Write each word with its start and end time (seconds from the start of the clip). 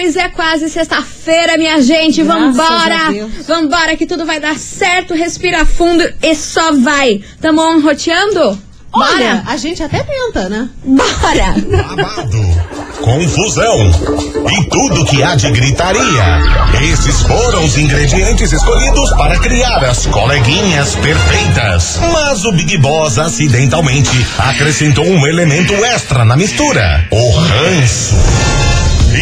Maravicheries. 0.00 0.16
É 0.16 0.28
quase 0.28 0.68
sexta-feira, 0.68 1.56
minha 1.56 1.80
gente. 1.82 2.22
Graças 2.22 2.56
Vambora! 2.56 3.28
Vambora, 3.46 3.96
que 3.96 4.06
tudo 4.06 4.24
vai 4.24 4.40
dar 4.40 4.56
certo. 4.56 5.14
Respira 5.14 5.64
fundo 5.64 6.02
e 6.22 6.34
só 6.34 6.72
vai. 6.72 7.20
Tamo 7.40 7.80
roteando? 7.80 8.58
Olha, 8.92 9.36
Bora! 9.36 9.42
a 9.46 9.56
gente 9.56 9.82
até 9.82 10.02
tenta, 10.02 10.48
né? 10.48 10.68
Bora! 10.84 11.54
Babado, 11.94 12.40
confusão 13.00 13.88
e 14.50 14.68
tudo 14.68 15.04
que 15.04 15.22
há 15.22 15.36
de 15.36 15.48
gritaria. 15.52 16.42
Esses 16.92 17.22
foram 17.22 17.64
os 17.64 17.78
ingredientes 17.78 18.52
escolhidos 18.52 19.10
para 19.12 19.38
criar 19.38 19.84
as 19.84 20.06
coleguinhas 20.06 20.96
perfeitas. 20.96 22.00
Mas 22.12 22.44
o 22.44 22.50
Big 22.50 22.76
Boss 22.78 23.16
acidentalmente 23.18 24.26
acrescentou 24.38 25.06
um 25.06 25.24
elemento 25.24 25.72
extra 25.84 26.24
na 26.24 26.36
mistura: 26.36 27.06
o 27.12 27.30
ranço. 27.38 28.16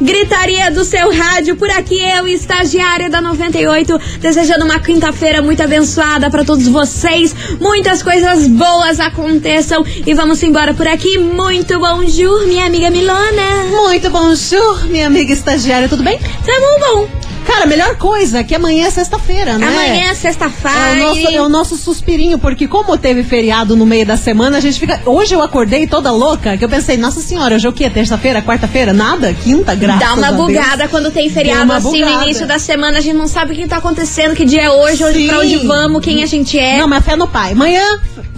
Gritaria 0.00 0.70
do 0.70 0.84
seu 0.84 1.12
rádio, 1.12 1.56
por 1.56 1.70
aqui 1.70 2.00
eu, 2.00 2.26
estagiária 2.26 3.08
da 3.08 3.20
98, 3.20 3.98
desejando 4.18 4.64
uma 4.64 4.80
quinta-feira 4.80 5.40
muito 5.40 5.62
abençoada 5.62 6.30
para 6.30 6.44
todos 6.44 6.66
vocês. 6.66 7.34
Muitas 7.60 8.02
coisas 8.02 8.46
boas 8.48 8.98
aconteçam 8.98 9.84
e 10.06 10.12
vamos 10.14 10.42
embora 10.42 10.74
por 10.74 10.86
aqui. 10.86 11.18
Muito 11.18 11.78
bonjour, 11.78 12.46
minha 12.46 12.66
amiga 12.66 12.90
Milona. 12.90 13.64
Muito 13.70 14.10
bonjour, 14.10 14.86
minha 14.86 15.06
amiga 15.06 15.32
estagiária, 15.32 15.88
tudo 15.88 16.02
bem? 16.02 16.18
Tamo 16.18 16.80
bom. 16.80 17.22
Cara, 17.46 17.66
melhor 17.66 17.96
coisa 17.96 18.38
é 18.38 18.44
que 18.44 18.54
amanhã 18.54 18.86
é 18.86 18.90
sexta-feira, 18.90 19.58
né? 19.58 19.66
Amanhã 19.66 20.10
é 20.10 20.14
sexta-feira. 20.14 20.78
É 20.78 20.92
o, 20.92 21.06
nosso, 21.06 21.28
é 21.36 21.42
o 21.42 21.48
nosso 21.48 21.76
suspirinho, 21.76 22.38
porque 22.38 22.66
como 22.68 22.96
teve 22.96 23.22
feriado 23.22 23.76
no 23.76 23.84
meio 23.84 24.06
da 24.06 24.16
semana, 24.16 24.58
a 24.58 24.60
gente 24.60 24.78
fica. 24.78 25.00
Hoje 25.04 25.34
eu 25.34 25.42
acordei 25.42 25.86
toda 25.86 26.10
louca, 26.10 26.56
que 26.56 26.64
eu 26.64 26.68
pensei, 26.68 26.96
nossa 26.96 27.20
senhora, 27.20 27.56
hoje 27.56 27.66
é 27.66 27.70
o 27.70 27.72
quê? 27.72 27.90
Terça-feira, 27.90 28.40
quarta-feira? 28.42 28.92
Nada? 28.92 29.32
Quinta, 29.34 29.74
graças 29.74 30.00
Dá 30.00 30.14
uma 30.14 30.28
a 30.28 30.30
Deus. 30.30 30.46
bugada 30.46 30.88
quando 30.88 31.10
tem 31.10 31.28
feriado 31.30 31.72
assim 31.72 32.00
bugada. 32.00 32.16
no 32.16 32.22
início 32.24 32.46
da 32.46 32.58
semana, 32.58 32.98
a 32.98 33.00
gente 33.00 33.16
não 33.16 33.26
sabe 33.26 33.52
o 33.52 33.56
que 33.56 33.66
tá 33.66 33.76
acontecendo, 33.78 34.34
que 34.34 34.44
dia 34.44 34.62
é 34.62 34.70
hoje, 34.70 35.04
hoje 35.04 35.18
Sim. 35.20 35.28
pra 35.28 35.38
onde 35.40 35.56
vamos, 35.58 36.04
quem 36.04 36.22
a 36.22 36.26
gente 36.26 36.58
é. 36.58 36.78
Não, 36.78 36.88
mas 36.88 37.04
fé 37.04 37.16
no 37.16 37.26
pai. 37.26 37.52
Amanhã, 37.52 37.82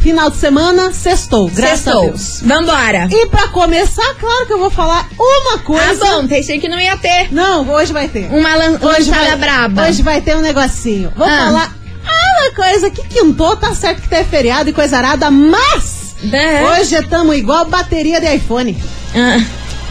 final 0.05 0.29
de 0.31 0.37
semana, 0.37 0.93
sextou, 0.93 1.49
graças 1.49 1.81
Sextou. 1.81 2.03
a 2.03 2.07
Deus. 2.09 2.41
Vambora. 2.43 3.09
E 3.11 3.27
pra 3.27 3.49
começar, 3.49 4.15
claro 4.21 4.45
que 4.47 4.53
eu 4.53 4.59
vou 4.59 4.69
falar 4.71 5.09
uma 5.19 5.55
Ah, 5.55 5.59
coisa. 5.65 6.05
bom, 6.05 6.29
pensei 6.29 6.59
que 6.61 6.69
não 6.69 6.79
ia 6.79 6.95
ter 6.99 7.33
Não, 7.33 7.67
hoje 7.71 7.91
vai 7.91 8.07
ter. 8.09 8.27
uma 8.31 8.55
lan 8.55 8.73
Hoje 8.83 9.11
lançada 9.11 9.29
vai, 9.29 9.37
braba. 9.39 9.89
Hoje 9.89 10.03
vai 10.03 10.21
ter 10.21 10.37
um 10.37 10.41
negocinho. 10.43 11.11
Vou 11.17 11.27
Ah. 11.27 11.39
falar 11.47 11.75
ah, 12.07 12.43
uma 12.43 12.55
coisa 12.55 12.91
que 12.91 13.03
quintou, 13.09 13.57
tá 13.57 13.75
certo 13.75 14.03
que 14.03 14.09
tem 14.11 14.23
feriado 14.27 14.69
e 14.69 14.75
coisa 14.75 14.99
arada, 14.99 15.31
mas 15.31 16.15
Né? 16.23 16.63
hoje 16.71 16.97
estamos 16.97 17.35
igual 17.35 17.65
bateria 17.65 18.21
de 18.21 18.35
iPhone. 18.35 18.77
Ah. 19.17 19.43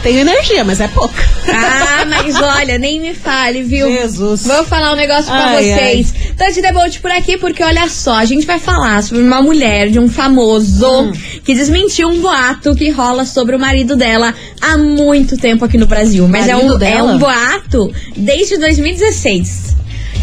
Tenho 0.04 0.20
energia, 0.20 0.64
mas 0.66 0.82
é 0.82 0.88
pouca. 0.90 1.24
Ah, 1.48 2.06
mas 2.06 2.36
olha, 2.36 2.78
nem 2.78 3.00
me 3.00 3.14
fale, 3.14 3.64
viu? 3.64 3.90
Jesus. 3.90 4.46
Vou 4.46 4.66
falar 4.66 4.92
um 4.92 4.96
negócio 4.98 5.26
pra 5.26 5.46
Ai, 5.46 5.64
vocês. 5.64 6.14
Tante 6.38 6.62
Debolt 6.62 7.00
por 7.00 7.10
aqui, 7.10 7.38
porque 7.38 7.64
olha 7.64 7.88
só, 7.88 8.16
a 8.16 8.26
gente 8.26 8.46
vai 8.46 8.60
falar 8.60 9.02
sobre 9.02 9.24
uma 9.24 9.42
mulher 9.42 9.90
de 9.90 10.00
um 10.00 10.10
famoso 10.10 11.04
Hum. 11.04 11.12
que 11.46 11.54
desmentiu 11.56 12.10
um 12.10 12.20
boato 12.20 12.76
que 12.76 12.90
rola 12.90 13.26
sobre 13.26 13.56
o 13.56 13.60
marido 13.60 13.96
dela 13.96 14.34
há 14.62 14.78
muito 14.78 15.38
tempo 15.38 15.64
aqui 15.64 15.78
no 15.78 15.86
Brasil. 15.88 16.28
Mas 16.28 16.50
é 16.50 16.56
um, 16.56 16.78
é 16.84 17.02
um 17.02 17.18
boato 17.18 17.90
desde 18.18 18.58
2016. 18.58 19.74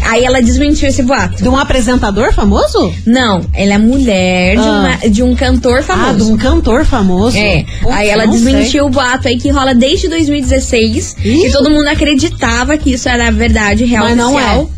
Aí 0.03 0.23
ela 0.25 0.41
desmentiu 0.41 0.89
esse 0.89 1.01
boato. 1.03 1.41
De 1.41 1.47
um 1.47 1.55
apresentador 1.57 2.33
famoso? 2.33 2.93
Não, 3.05 3.41
ela 3.53 3.73
é 3.75 3.77
mulher 3.77 4.55
de, 4.57 4.67
Ah. 4.67 4.71
uma- 5.01 5.09
de 5.09 5.23
um 5.23 5.35
cantor 5.35 5.83
famoso. 5.83 6.09
Ah, 6.09 6.13
de 6.13 6.23
um 6.23 6.37
cantor 6.37 6.85
famoso. 6.85 7.37
É, 7.37 7.63
Putz, 7.81 7.95
aí 7.95 8.09
ela 8.09 8.25
desmentiu 8.27 8.85
o 8.85 8.89
boato 8.89 9.27
aí 9.27 9.37
que 9.37 9.49
rola 9.49 9.73
desde 9.75 10.07
2016 10.07 11.15
Ih. 11.23 11.47
e 11.47 11.51
todo 11.51 11.69
mundo 11.69 11.87
acreditava 11.87 12.77
que 12.77 12.93
isso 12.93 13.07
era 13.07 13.31
verdade 13.31 13.85
real 13.85 14.05
Mas 14.05 14.17
não 14.17 14.33
oficial. 14.35 14.69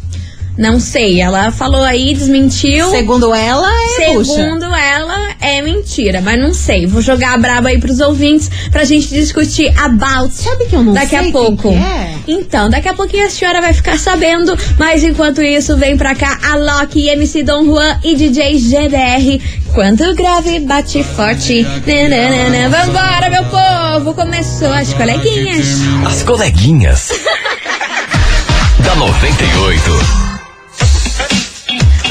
Não 0.57 0.79
sei, 0.79 1.19
ela 1.19 1.49
falou 1.51 1.81
aí, 1.83 2.13
desmentiu. 2.13 2.89
Segundo 2.91 3.33
ela, 3.33 3.67
é 3.99 4.13
bucha. 4.13 4.33
Segundo 4.33 4.65
ela, 4.65 5.29
é 5.41 5.61
mentira, 5.61 6.21
mas 6.21 6.39
não 6.39 6.53
sei. 6.53 6.85
Vou 6.85 7.01
jogar 7.01 7.33
a 7.33 7.37
braba 7.37 7.69
aí 7.69 7.79
pros 7.79 7.99
ouvintes 7.99 8.49
pra 8.71 8.83
gente 8.83 9.07
discutir 9.09 9.73
about 9.79 10.31
Sabe 10.33 10.65
que 10.65 10.75
eu 10.75 10.83
não 10.83 10.93
daqui 10.93 11.09
sei 11.09 11.17
a 11.17 11.21
quem 11.23 11.31
pouco. 11.31 11.69
que 11.71 11.75
é? 11.75 12.13
Então, 12.27 12.69
daqui 12.69 12.87
a 12.87 12.93
pouquinho 12.93 13.25
a 13.25 13.29
senhora 13.29 13.61
vai 13.61 13.73
ficar 13.73 13.97
sabendo, 13.97 14.55
mas 14.77 15.03
enquanto 15.03 15.41
isso, 15.41 15.75
vem 15.75 15.97
pra 15.97 16.13
cá 16.13 16.37
a 16.43 16.55
Loki, 16.55 17.07
MC 17.09 17.43
Dom 17.43 17.65
Juan 17.65 17.99
e 18.03 18.15
DJ 18.15 18.57
GDR. 18.59 19.41
Quanto 19.73 20.13
grave 20.13 20.59
bate 20.59 21.03
forte. 21.03 21.63
Nananana. 21.87 22.69
Vambora, 22.69 23.29
meu 23.29 23.43
povo! 23.45 24.13
Começou 24.13 24.71
as 24.71 24.93
coleguinhas. 24.93 25.79
As 26.05 26.21
coleguinhas. 26.21 27.09
da 28.85 28.95
98. 28.95 30.32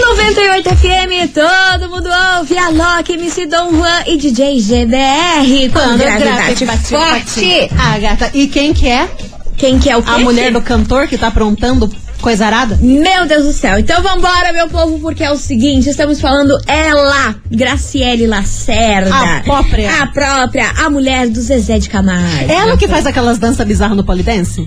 98 0.02 0.68
FM, 0.68 1.32
todo 1.32 1.88
mundo 1.88 2.08
ouve 2.38 2.58
a 2.58 2.68
Loki, 2.70 3.12
MC 3.12 3.46
Dom 3.46 3.70
Juan 3.70 4.02
e 4.06 4.16
DJ 4.16 4.60
GDR. 4.60 5.70
Quando 5.72 5.98
grave 5.98 6.64
bate 6.66 6.86
forte. 6.88 7.70
Ah, 7.78 7.98
gata. 7.98 8.30
E 8.34 8.48
quem 8.48 8.74
que 8.74 8.88
é? 8.88 9.08
Quem 9.56 9.78
que 9.78 9.88
é 9.88 9.96
o 9.96 10.02
quê? 10.02 10.10
A 10.10 10.18
mulher 10.18 10.52
do 10.52 10.60
cantor 10.60 11.06
que 11.06 11.16
tá 11.16 11.28
aprontando 11.28 11.88
coisa 12.20 12.46
arada? 12.46 12.78
Meu 12.82 13.26
Deus 13.26 13.44
do 13.44 13.52
céu. 13.52 13.78
Então 13.78 14.02
vambora, 14.02 14.52
meu 14.52 14.68
povo, 14.68 14.98
porque 14.98 15.22
é 15.22 15.30
o 15.30 15.36
seguinte, 15.36 15.88
estamos 15.88 16.20
falando 16.20 16.58
ela, 16.66 17.36
Graciele 17.50 18.26
Lacerda. 18.26 19.14
A 19.14 19.40
própria. 19.40 20.02
A 20.02 20.06
própria, 20.08 20.70
a 20.84 20.90
mulher 20.90 21.28
do 21.28 21.40
Zezé 21.40 21.78
de 21.78 21.88
Camargo. 21.88 22.50
Ela 22.50 22.76
que 22.76 22.88
faz 22.88 23.06
aquelas 23.06 23.38
danças 23.38 23.66
bizarras 23.66 23.96
no 23.96 24.04
polidense? 24.04 24.66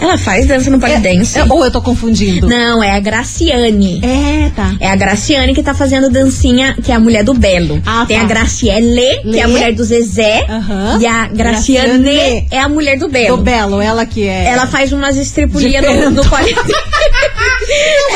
Ela 0.00 0.16
faz 0.18 0.46
dança 0.46 0.70
no 0.70 0.78
polidense? 0.78 1.38
É- 1.38 1.42
é- 1.42 1.44
ou 1.48 1.64
eu 1.64 1.70
tô 1.70 1.80
confundindo? 1.82 2.48
Não, 2.48 2.82
é 2.82 2.92
a 2.92 3.00
Graciane. 3.00 4.00
É, 4.04 4.50
tá. 4.54 4.74
É 4.80 4.90
a 4.90 4.96
Graciane 4.96 5.54
que 5.54 5.62
tá 5.62 5.74
fazendo 5.74 6.10
dancinha, 6.10 6.76
que 6.82 6.92
é 6.92 6.94
a 6.94 7.00
mulher 7.00 7.24
do 7.24 7.34
Belo. 7.34 7.82
Ah, 7.86 8.04
Tem 8.06 8.16
tá. 8.18 8.24
a 8.24 8.26
Graciele, 8.26 9.20
que 9.22 9.38
é 9.38 9.42
a 9.42 9.46
Lê. 9.46 9.52
mulher 9.52 9.72
do 9.74 9.84
Zezé. 9.84 10.44
Aham. 10.48 10.98
E 11.00 11.06
a 11.06 11.28
Graciane, 11.28 11.98
Graciane. 12.04 12.46
é 12.50 12.60
a 12.60 12.68
mulher 12.68 12.98
do 12.98 13.08
Belo. 13.08 13.36
Do 13.38 13.42
Belo, 13.42 13.80
ela 13.80 14.04
que 14.06 14.26
é. 14.26 14.44
Ela 14.46 14.66
faz 14.66 14.92
umas 14.92 15.16
estripulias 15.16 15.84
no, 15.84 16.10
no 16.10 16.24
polidense. 16.28 16.72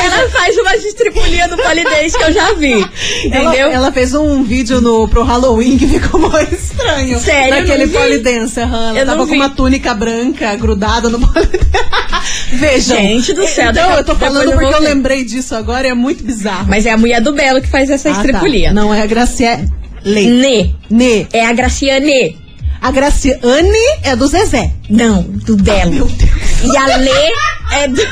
Ela 0.03 0.29
faz 0.29 0.57
umas 0.57 0.83
estripulias 0.83 1.49
no 1.49 1.57
polidense 1.57 2.17
que 2.17 2.23
eu 2.23 2.31
já 2.33 2.53
vi. 2.53 2.73
Ela, 2.73 2.85
Entendeu? 3.51 3.71
ela 3.71 3.91
fez 3.91 4.13
um 4.13 4.43
vídeo 4.43 4.81
no, 4.81 5.07
pro 5.07 5.23
Halloween 5.23 5.77
que 5.77 5.87
ficou 5.87 6.19
muito 6.19 6.53
estranho. 6.55 7.19
Sério? 7.19 7.55
Daquele 7.55 7.85
vi. 7.85 7.93
polidense. 7.97 8.59
aham. 8.59 8.89
Ela 8.89 8.99
Eu 8.99 9.05
tava 9.05 9.27
com 9.27 9.33
uma 9.33 9.49
túnica 9.49 9.93
branca 9.93 10.55
grudada 10.55 11.09
no 11.09 11.19
polidense. 11.27 11.62
Vejam. 12.53 12.97
Gente 12.97 13.33
do 13.33 13.47
céu, 13.47 13.71
Então, 13.71 13.91
eu 13.91 14.03
tô 14.03 14.15
falando 14.15 14.51
eu 14.51 14.57
porque 14.57 14.73
eu 14.73 14.81
lembrei 14.81 15.23
disso 15.23 15.55
agora 15.55 15.87
e 15.87 15.89
é 15.89 15.93
muito 15.93 16.23
bizarro. 16.23 16.67
Mas 16.67 16.85
é 16.85 16.91
a 16.91 16.97
mulher 16.97 17.21
do 17.21 17.33
Belo 17.33 17.61
que 17.61 17.67
faz 17.67 17.89
essa 17.89 18.09
Ah, 18.09 18.13
tá. 18.13 18.19
estripulia. 18.21 18.71
Não 18.73 18.93
é 18.93 19.01
a 19.01 19.05
Graciele. 19.05 19.69
Nê. 20.05 20.69
Nê. 20.89 21.25
É 21.33 21.45
a 21.45 21.53
Graciane. 21.53 22.37
A 22.81 22.91
Graciane 22.91 23.69
é 24.03 24.15
do 24.15 24.27
Zezé. 24.27 24.71
Não, 24.89 25.23
do 25.23 25.55
Belo. 25.55 25.91
Meu 25.91 26.05
Deus. 26.05 26.31
E 26.63 26.77
a 26.77 26.97
Lê 26.97 27.31
é 27.73 27.87
do. 27.87 28.03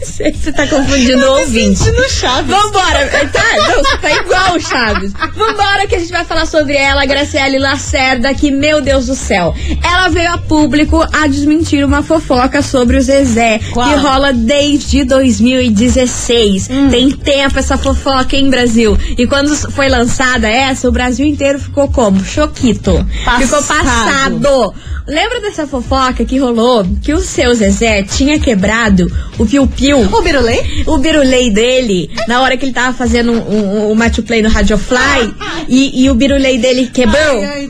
Você 0.00 0.52
tá 0.52 0.66
confundindo 0.66 1.24
o 1.24 1.40
ouvinte. 1.40 1.90
No 1.92 2.08
Chaves. 2.08 2.50
Vambora, 2.50 3.28
tá? 3.32 3.44
Não, 3.56 3.84
você 3.84 3.98
tá 3.98 4.10
igual 4.10 4.56
o 4.56 4.60
Chaves. 4.60 5.12
Vambora 5.34 5.86
que 5.86 5.94
a 5.94 5.98
gente 5.98 6.10
vai 6.10 6.24
falar 6.24 6.46
sobre 6.46 6.74
ela, 6.76 7.04
Graciele 7.06 7.58
Lacerda, 7.58 8.34
que, 8.34 8.50
meu 8.50 8.80
Deus 8.80 9.06
do 9.06 9.14
céu. 9.14 9.54
Ela 9.82 10.08
veio 10.08 10.32
a 10.32 10.38
público 10.38 11.06
a 11.12 11.26
desmentir 11.26 11.84
uma 11.84 12.02
fofoca 12.02 12.62
sobre 12.62 12.96
o 12.96 13.00
Zezé, 13.00 13.60
Qual? 13.72 13.88
que 13.88 13.94
rola 13.96 14.32
desde 14.32 15.04
2016. 15.04 16.68
Hum. 16.70 16.88
Tem 16.90 17.10
tempo 17.10 17.58
essa 17.58 17.78
fofoca, 17.78 18.36
hein, 18.36 18.50
Brasil? 18.50 18.98
E 19.16 19.26
quando 19.26 19.54
foi 19.70 19.88
lançada 19.88 20.48
essa, 20.48 20.88
o 20.88 20.92
Brasil 20.92 21.26
inteiro 21.26 21.58
ficou 21.58 21.88
como? 21.88 22.24
Choquito. 22.24 23.06
Passado. 23.24 23.42
Ficou 23.42 23.62
passado. 23.62 24.74
Lembra 25.06 25.40
dessa 25.40 25.66
fofoca 25.66 26.22
que 26.24 26.38
rolou 26.38 26.84
que 27.02 27.14
o 27.14 27.20
seu 27.20 27.54
Zezé 27.54 28.02
tinha 28.02 28.38
quebrado 28.38 28.87
namorado, 28.88 29.12
o 29.38 29.46
Piu 29.46 29.66
Piu. 29.66 30.00
O 30.00 30.22
Birulei? 30.22 30.84
O 30.86 30.98
birulei 30.98 31.50
dele, 31.50 32.10
na 32.26 32.40
hora 32.42 32.56
que 32.56 32.64
ele 32.64 32.72
tava 32.72 32.96
fazendo 32.96 33.32
um, 33.32 33.38
um, 33.38 33.90
um 33.90 33.94
match 33.94 34.18
play 34.20 34.42
no 34.42 34.48
Radio 34.48 34.78
Fly, 34.78 35.32
e, 35.68 36.04
e 36.04 36.10
o 36.10 36.14
birulei 36.14 36.58
dele 36.58 36.90
quebrou. 36.92 37.18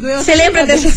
Doeu 0.01 0.19
Você 0.19 0.35
lembra 0.35 0.65
dessa 0.67 0.89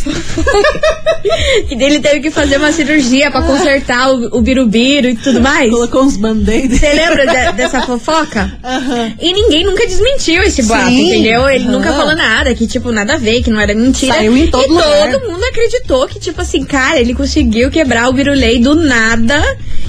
Que 1.67 1.75
dele 1.75 1.99
teve 1.99 2.19
que 2.21 2.31
fazer 2.31 2.57
uma 2.57 2.71
cirurgia 2.71 3.31
pra 3.31 3.41
consertar 3.41 4.11
o, 4.11 4.37
o 4.37 4.41
birubiru 4.41 5.09
e 5.09 5.15
tudo 5.15 5.41
mais? 5.41 5.69
Colocou 5.69 6.03
uns 6.03 6.17
band-aids. 6.17 6.79
Você 6.79 6.93
lembra 6.93 7.25
de- 7.25 7.57
dessa 7.57 7.81
fofoca? 7.81 8.51
Aham. 8.63 9.13
E 9.19 9.33
ninguém 9.33 9.63
nunca 9.65 9.85
desmentiu 9.85 10.43
esse 10.43 10.63
boato, 10.63 10.87
Sim. 10.89 11.07
entendeu? 11.07 11.49
Ele 11.49 11.63
Aham. 11.65 11.71
nunca 11.73 11.93
falou 11.93 12.15
nada, 12.15 12.53
que 12.53 12.67
tipo, 12.67 12.91
nada 12.91 13.13
a 13.13 13.17
ver, 13.17 13.43
que 13.43 13.49
não 13.49 13.59
era 13.59 13.73
mentira. 13.73 14.13
Saiu 14.15 14.35
em 14.35 14.47
todo 14.47 14.65
e 14.65 14.67
lugar. 14.69 15.11
todo 15.11 15.29
mundo 15.31 15.43
acreditou 15.45 16.07
que, 16.07 16.19
tipo 16.19 16.41
assim, 16.41 16.63
cara, 16.63 16.99
ele 16.99 17.13
conseguiu 17.13 17.69
quebrar 17.69 18.09
o 18.09 18.13
birulei 18.13 18.59
do 18.59 18.75
nada 18.75 19.41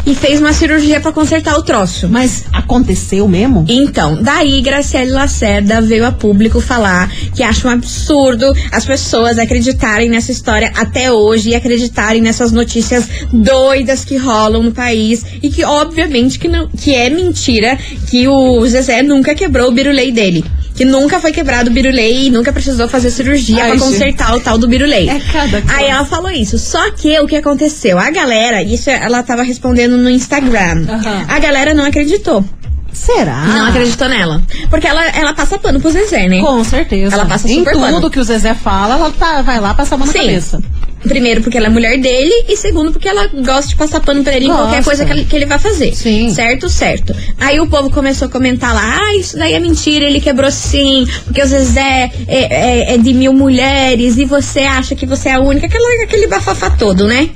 e 0.07 0.15
fez 0.23 0.41
uma 0.41 0.53
cirurgia 0.53 1.01
pra 1.01 1.11
consertar 1.11 1.59
o 1.59 1.65
troço. 1.65 2.09
Mas 2.09 2.45
aconteceu 2.53 3.27
mesmo? 3.27 3.65
Então, 3.69 4.23
daí 4.23 4.61
Graciele 4.61 5.11
Lacerda 5.11 5.81
veio 5.81 6.07
a 6.07 6.13
público 6.13 6.61
falar 6.61 7.11
que 7.35 7.43
acha 7.43 7.67
um 7.67 7.71
absurdo 7.73 8.55
as 8.71 8.85
pessoas 8.85 9.37
acreditarem 9.37 10.09
nessa 10.09 10.31
história 10.31 10.71
até 10.77 11.11
hoje 11.11 11.51
e 11.51 11.55
acreditarem 11.57 12.23
nessas 12.23 12.53
notícias 12.53 13.09
doidas 13.33 14.05
que 14.05 14.17
rolam 14.17 14.63
no 14.63 14.71
país 14.71 15.25
e 15.43 15.51
que 15.51 15.65
obviamente 15.65 16.39
que 16.39 16.47
não 16.47 16.69
que 16.69 16.95
é 16.95 17.11
mentira 17.11 17.77
que 18.09 18.29
o 18.29 18.65
Zezé 18.65 19.03
nunca 19.03 19.35
quebrou 19.35 19.71
o 19.71 19.73
birulei 19.73 20.13
dele. 20.13 20.45
Que 20.75 20.85
nunca 20.85 21.21
foi 21.21 21.33
quebrado 21.33 21.71
o 21.71 21.73
birulei 21.73 22.27
e 22.27 22.31
nunca 22.31 22.53
precisou 22.53 22.89
fazer 22.89 23.11
cirurgia 23.11 23.69
gente. 23.69 23.79
consertar 23.81 24.35
o 24.35 24.41
tal 24.41 24.57
do 24.57 24.67
birulei. 24.67 25.09
É 25.09 25.21
cada 25.21 25.61
coisa. 25.61 25.77
Aí 25.77 25.87
ela 25.87 26.05
falou 26.05 26.31
isso. 26.31 26.59
Só 26.59 26.91
que 26.93 27.19
o 27.21 27.27
que 27.27 27.37
aconteceu? 27.37 27.99
A 27.99 28.11
galera, 28.11 28.63
isso 28.63 28.89
ela 28.89 29.23
tava 29.23 29.43
respondendo 29.43 29.97
no 29.97 30.09
Instagram. 30.09 30.87
Aham. 30.89 31.27
A 31.29 31.39
galera 31.39 31.75
não 31.75 31.85
acreditou. 31.85 32.45
Será? 32.93 33.45
Não 33.47 33.67
acreditou 33.67 34.09
nela. 34.09 34.43
Porque 34.69 34.87
ela, 34.87 35.05
ela 35.09 35.33
passa 35.33 35.59
pano 35.59 35.81
pro 35.81 35.91
Zezé, 35.91 36.29
né? 36.29 36.41
Com 36.41 36.63
certeza. 36.63 37.15
Ela 37.15 37.25
passa 37.27 37.49
em 37.51 37.59
super 37.59 37.73
tudo 37.73 37.81
pano. 37.83 38.11
que 38.11 38.19
o 38.21 38.25
Zezé 38.25 38.55
fala, 38.55 38.95
ela 38.97 39.11
tá, 39.11 39.43
vai 39.43 39.59
lá 39.61 39.73
passar 39.75 39.95
a 39.95 39.99
mão 39.99 40.07
na 40.07 40.13
Sim. 40.13 40.19
cabeça. 40.21 40.63
Primeiro, 41.03 41.41
porque 41.43 41.57
ela 41.59 41.67
é 41.67 41.71
mulher 41.71 41.99
dele. 41.99 42.45
E 42.49 42.57
segundo, 42.57 42.93
porque 42.93 43.09
ela 43.09 43.27
gosta 43.27 43.69
de 43.71 43.77
passar 43.77 43.99
pano 44.01 44.23
pra 44.23 44.37
ele 44.37 44.45
em 44.45 44.49
Gosta. 44.49 44.65
qualquer 44.65 44.85
coisa 44.85 45.05
que 45.05 45.11
ele, 45.13 45.25
que 45.25 45.35
ele 45.35 45.47
vai 45.47 45.59
fazer. 45.59 45.93
Sim. 45.97 46.31
Certo? 46.33 46.69
Certo. 46.69 47.13
Aí 47.41 47.59
o 47.59 47.67
povo 47.67 47.91
começou 47.91 48.29
a 48.29 48.31
comentar 48.31 48.73
lá: 48.73 48.99
ah, 49.01 49.17
isso 49.17 49.37
daí 49.37 49.55
é 49.55 49.59
mentira, 49.59 50.05
ele 50.05 50.21
quebrou 50.21 50.51
sim. 50.53 51.05
Porque 51.25 51.43
o 51.43 51.47
Zezé 51.47 52.13
é, 52.29 52.91
é- 52.91 52.95
é 52.95 52.99
de 52.99 53.13
mil 53.15 53.33
mulheres 53.33 54.17
e 54.17 54.25
você 54.25 54.61
acha 54.61 54.95
que 54.95 55.05
você 55.07 55.31
é 55.31 55.35
a 55.35 55.41
única. 55.41 55.67
Aquela, 55.67 56.05
aquele 56.05 56.29
bafafá 56.29 56.71
todo, 56.71 57.07
né? 57.09 57.31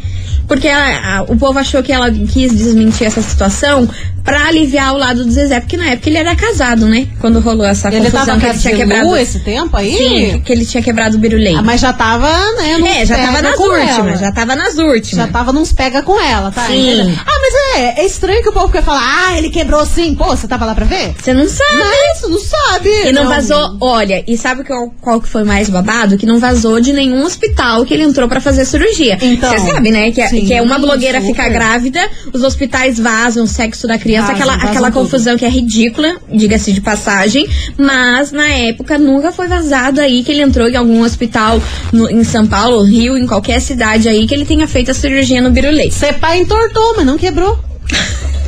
Porque 0.46 0.68
ela- 0.68 1.18
a- 1.18 1.22
o 1.24 1.36
povo 1.36 1.58
achou 1.58 1.82
que 1.82 1.90
ela 1.92 2.08
quis 2.08 2.56
desmentir 2.56 3.04
essa 3.08 3.20
situação 3.20 3.88
pra 4.26 4.46
aliviar 4.48 4.92
o 4.92 4.98
lado 4.98 5.24
do 5.24 5.30
Zezé, 5.30 5.60
porque 5.60 5.76
na 5.76 5.86
época 5.90 6.10
ele 6.10 6.18
era 6.18 6.34
casado, 6.36 6.86
né? 6.86 7.06
Quando 7.20 7.40
rolou 7.40 7.64
essa 7.64 7.88
Ele 7.88 7.98
confusão 8.10 8.26
tava 8.26 8.40
que 8.40 8.46
ele 8.46 8.58
tinha 8.58 8.76
quebrado. 8.76 9.16
esse 9.16 9.38
tempo 9.40 9.76
aí? 9.76 9.96
Sim, 9.96 10.40
que 10.44 10.52
ele 10.52 10.66
tinha 10.66 10.82
quebrado 10.82 11.16
o 11.16 11.18
birulei. 11.20 11.54
Ah, 11.54 11.62
mas 11.62 11.80
já 11.80 11.92
tava, 11.92 12.28
né? 12.56 13.00
É, 13.00 13.06
já 13.06 13.16
tava 13.16 13.40
nas 13.40 13.58
últimas, 13.58 13.98
ela. 13.98 14.16
já 14.16 14.32
tava 14.32 14.56
nas 14.56 14.76
últimas. 14.76 15.10
Já 15.10 15.28
tava 15.28 15.52
nos 15.52 15.72
pega 15.72 16.02
com 16.02 16.20
ela, 16.20 16.50
tá? 16.50 16.66
Sim. 16.66 16.92
Entendeu? 17.00 17.14
Ah, 17.24 17.38
mas 17.40 17.54
é, 17.80 18.00
é 18.02 18.06
estranho 18.06 18.42
que 18.42 18.48
o 18.48 18.52
povo 18.52 18.68
quer 18.72 18.82
falar, 18.82 19.00
ah, 19.28 19.38
ele 19.38 19.48
quebrou 19.48 19.86
sim. 19.86 20.14
Pô, 20.14 20.24
você 20.26 20.48
tava 20.48 20.64
lá 20.66 20.74
pra 20.74 20.84
ver? 20.84 21.14
Você 21.18 21.32
não 21.32 21.48
sabe. 21.48 21.76
Não, 21.76 22.12
isso 22.14 22.28
não 22.28 22.40
sabe. 22.40 22.90
E 23.06 23.12
não 23.12 23.28
vazou, 23.28 23.76
olha, 23.80 24.24
e 24.26 24.36
sabe 24.36 24.64
qual, 24.64 24.90
qual 25.00 25.20
que 25.20 25.28
foi 25.28 25.44
mais 25.44 25.68
babado? 25.70 26.16
Que 26.18 26.26
não 26.26 26.38
vazou 26.40 26.80
de 26.80 26.92
nenhum 26.92 27.24
hospital 27.24 27.84
que 27.84 27.94
ele 27.94 28.02
entrou 28.02 28.28
pra 28.28 28.40
fazer 28.40 28.64
cirurgia. 28.64 29.16
Então, 29.22 29.50
Você 29.50 29.70
sabe, 29.72 29.90
né? 29.92 30.10
Que, 30.10 30.20
é- 30.20 30.28
sim, 30.28 30.44
que 30.44 30.52
é 30.54 30.60
uma 30.60 30.78
blogueira 30.78 31.20
super. 31.20 31.32
ficar 31.32 31.48
grávida, 31.50 32.00
os 32.32 32.42
hospitais 32.42 32.98
vazam 32.98 33.44
o 33.44 33.46
sexo 33.46 33.86
da 33.86 33.96
criança, 33.98 34.15
Vazam, 34.20 34.34
aquela, 34.34 34.54
aquela 34.54 34.90
tudo. 34.90 35.02
confusão 35.02 35.36
que 35.36 35.44
é 35.44 35.48
ridícula, 35.48 36.16
diga-se 36.32 36.72
de 36.72 36.80
passagem. 36.80 37.46
Mas 37.78 38.32
na 38.32 38.48
época 38.48 38.98
nunca 38.98 39.32
foi 39.32 39.48
vazado 39.48 40.00
aí 40.00 40.22
que 40.22 40.32
ele 40.32 40.42
entrou 40.42 40.68
em 40.68 40.76
algum 40.76 41.02
hospital 41.02 41.60
no- 41.92 42.10
em 42.10 42.24
São 42.24 42.46
Paulo, 42.46 42.82
Rio, 42.82 43.16
em 43.16 43.26
qualquer 43.26 43.60
cidade 43.60 44.08
aí, 44.08 44.26
que 44.26 44.34
ele 44.34 44.44
tenha 44.44 44.66
feito 44.66 44.90
a 44.90 44.94
cirurgia 44.94 45.40
no 45.40 45.50
birulei. 45.50 45.90
Seu 45.90 46.12
pai 46.14 46.38
entortou, 46.40 46.94
mas 46.96 47.06
não 47.06 47.16
quebrou. 47.18 47.58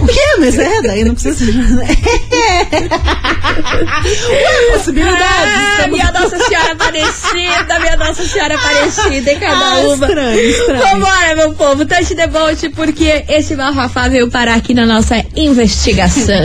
O 0.01 0.07
quê? 0.07 0.21
Mas 0.39 0.59
é, 0.59 0.83
daí 0.83 1.05
não 1.05 1.15
precisa. 1.15 1.45
Ué, 4.31 4.69
possibilidades. 4.73 5.27
Ah, 5.27 5.73
estamos- 5.79 5.99
minha 5.99 6.13
Nossa 6.13 6.39
Senhora 6.39 6.73
Aparecida, 6.73 7.79
minha 7.81 7.97
Nossa 7.97 8.25
Senhora 8.25 8.55
Aparecida, 8.55 9.33
em 9.33 9.39
cada 9.39 9.57
Ah, 9.57 9.79
uma. 9.81 10.07
estranho, 10.07 10.41
estranho. 10.51 10.83
Vambora, 10.83 11.35
meu 11.37 11.53
povo, 11.55 11.85
touch 11.85 12.15
the 12.15 12.27
boat, 12.27 12.69
porque 12.71 13.25
esse 13.29 13.55
bafafá 13.57 14.09
veio 14.09 14.31
parar 14.31 14.55
aqui 14.55 14.73
na 14.75 14.87
nossa 14.87 15.17
investigação. 15.35 16.45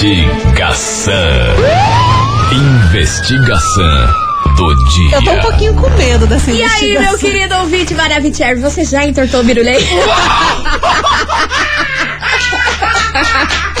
Investigação. 0.00 1.12
Investigação 2.52 4.31
do 4.56 4.74
dia. 4.90 5.16
Eu 5.16 5.22
tô 5.24 5.30
um 5.32 5.40
pouquinho 5.40 5.74
com 5.74 5.90
medo 5.90 6.26
dessa 6.26 6.50
E 6.50 6.54
aí, 6.62 6.68
investigação. 6.68 7.02
meu 7.10 7.18
querido 7.18 7.54
ouvinte 7.56 7.94
Maravicherry, 7.94 8.60
você 8.60 8.84
já 8.84 9.04
entortou 9.04 9.40
o 9.40 9.44
birulei? 9.44 9.78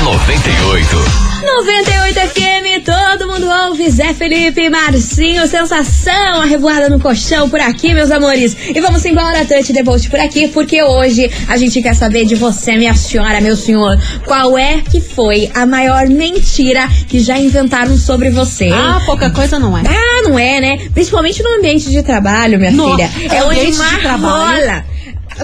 da 0.00 0.04
98. 0.04 0.96
98 1.42 2.20
FM, 2.20 2.84
todo 2.84 3.26
mundo 3.26 3.46
ouve, 3.66 3.90
Zé 3.90 4.14
Felipe 4.14 4.68
Marcinho 4.70 5.46
Sensação, 5.46 6.40
a 6.40 6.44
revoada 6.44 6.88
no 6.88 6.98
colchão 7.00 7.48
por 7.48 7.60
aqui, 7.60 7.92
meus 7.92 8.10
amores. 8.10 8.56
E 8.74 8.80
vamos 8.80 9.04
embora, 9.04 9.44
Tante 9.44 9.72
Devolt 9.72 10.08
por 10.08 10.18
aqui, 10.20 10.48
porque 10.48 10.82
hoje 10.82 11.30
a 11.48 11.56
gente 11.56 11.82
quer 11.82 11.94
saber 11.94 12.24
de 12.24 12.34
você, 12.34 12.76
minha 12.76 12.94
senhora, 12.94 13.40
meu 13.40 13.56
senhor, 13.56 13.98
qual 14.24 14.56
é 14.56 14.78
que 14.78 15.00
foi 15.00 15.50
a 15.54 15.66
maior 15.66 16.08
mentira 16.08 16.88
que 17.08 17.20
já 17.20 17.38
inventaram 17.38 17.96
sobre 17.96 18.30
você, 18.30 18.66
hein? 18.66 18.72
Ah, 18.74 19.02
pouca 19.04 19.30
coisa 19.30 19.58
não 19.58 19.76
é. 19.76 19.82
Ah, 19.86 20.28
não 20.28 20.38
é, 20.38 20.60
né? 20.60 20.78
Principalmente 20.94 21.42
no 21.42 21.50
ambiente 21.58 21.90
de 21.90 22.02
trabalho, 22.02 22.58
minha 22.58 22.70
No 22.70 22.90
filha. 22.90 23.10
É 23.30 23.42
onde 23.44 23.72
trabalho. 24.00 24.20
rola. 24.22 24.84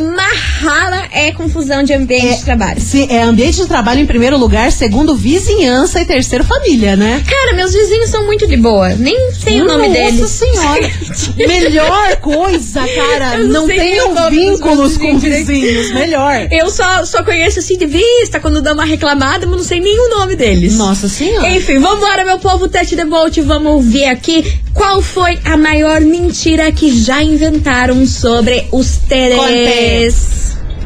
Marrala 0.01 1.05
é 1.13 1.33
confusão 1.33 1.83
de 1.83 1.93
ambiente 1.93 2.39
de 2.39 2.45
trabalho. 2.45 2.81
Se 2.81 3.11
é 3.11 3.23
ambiente 3.23 3.57
de 3.57 3.67
trabalho 3.67 4.01
em 4.01 4.07
primeiro 4.07 4.37
lugar, 4.37 4.71
segundo 4.73 5.15
vizinhança 5.15 6.01
e 6.01 6.05
terceiro 6.05 6.45
família, 6.45 6.97
né? 6.97 7.23
Cara, 7.27 7.55
meus 7.55 7.73
vizinhos 7.73 8.11
são 8.11 8.25
muito 8.25 8.47
de 8.47 8.57
boa. 8.57 8.91
Nem 8.91 9.33
sei 9.33 9.61
o 9.61 9.65
nome 9.65 9.89
Nossa 9.89 10.01
deles. 10.01 10.31
senhora. 10.31 10.91
Melhor 11.37 12.17
coisa, 12.17 12.81
cara. 12.81 13.39
Eu 13.39 13.49
não 13.49 13.67
tenham 13.67 14.31
vínculos 14.31 14.97
com 14.97 15.19
vizinhos. 15.19 15.47
vizinhos. 15.47 15.93
Melhor. 15.93 16.49
Eu 16.51 16.71
só, 16.71 17.05
só 17.05 17.23
conheço 17.23 17.59
assim 17.59 17.77
de 17.77 17.87
vista, 17.87 18.41
quando 18.41 18.61
dá 18.61 18.73
uma 18.73 18.85
reclamada, 18.85 19.47
mas 19.47 19.57
não 19.57 19.65
sei 19.65 19.81
nem 19.81 19.99
o 19.99 20.11
nome 20.11 20.37
deles. 20.37 20.77
Nossa 20.77 21.09
senhora. 21.09 21.49
Enfim, 21.51 21.79
vambora, 21.79 22.25
meu 22.25 22.39
povo 22.39 22.69
Tete 22.69 22.97
the 22.97 23.05
Bolt. 23.05 23.39
Vamos 23.39 23.73
ouvir 23.73 24.07
aqui 24.07 24.45
qual 24.73 25.01
foi 25.01 25.39
a 25.45 25.57
maior 25.57 26.01
mentira 26.01 26.71
que 26.71 27.03
já 27.03 27.23
inventaram 27.23 28.07
sobre 28.07 28.67
os 28.71 28.97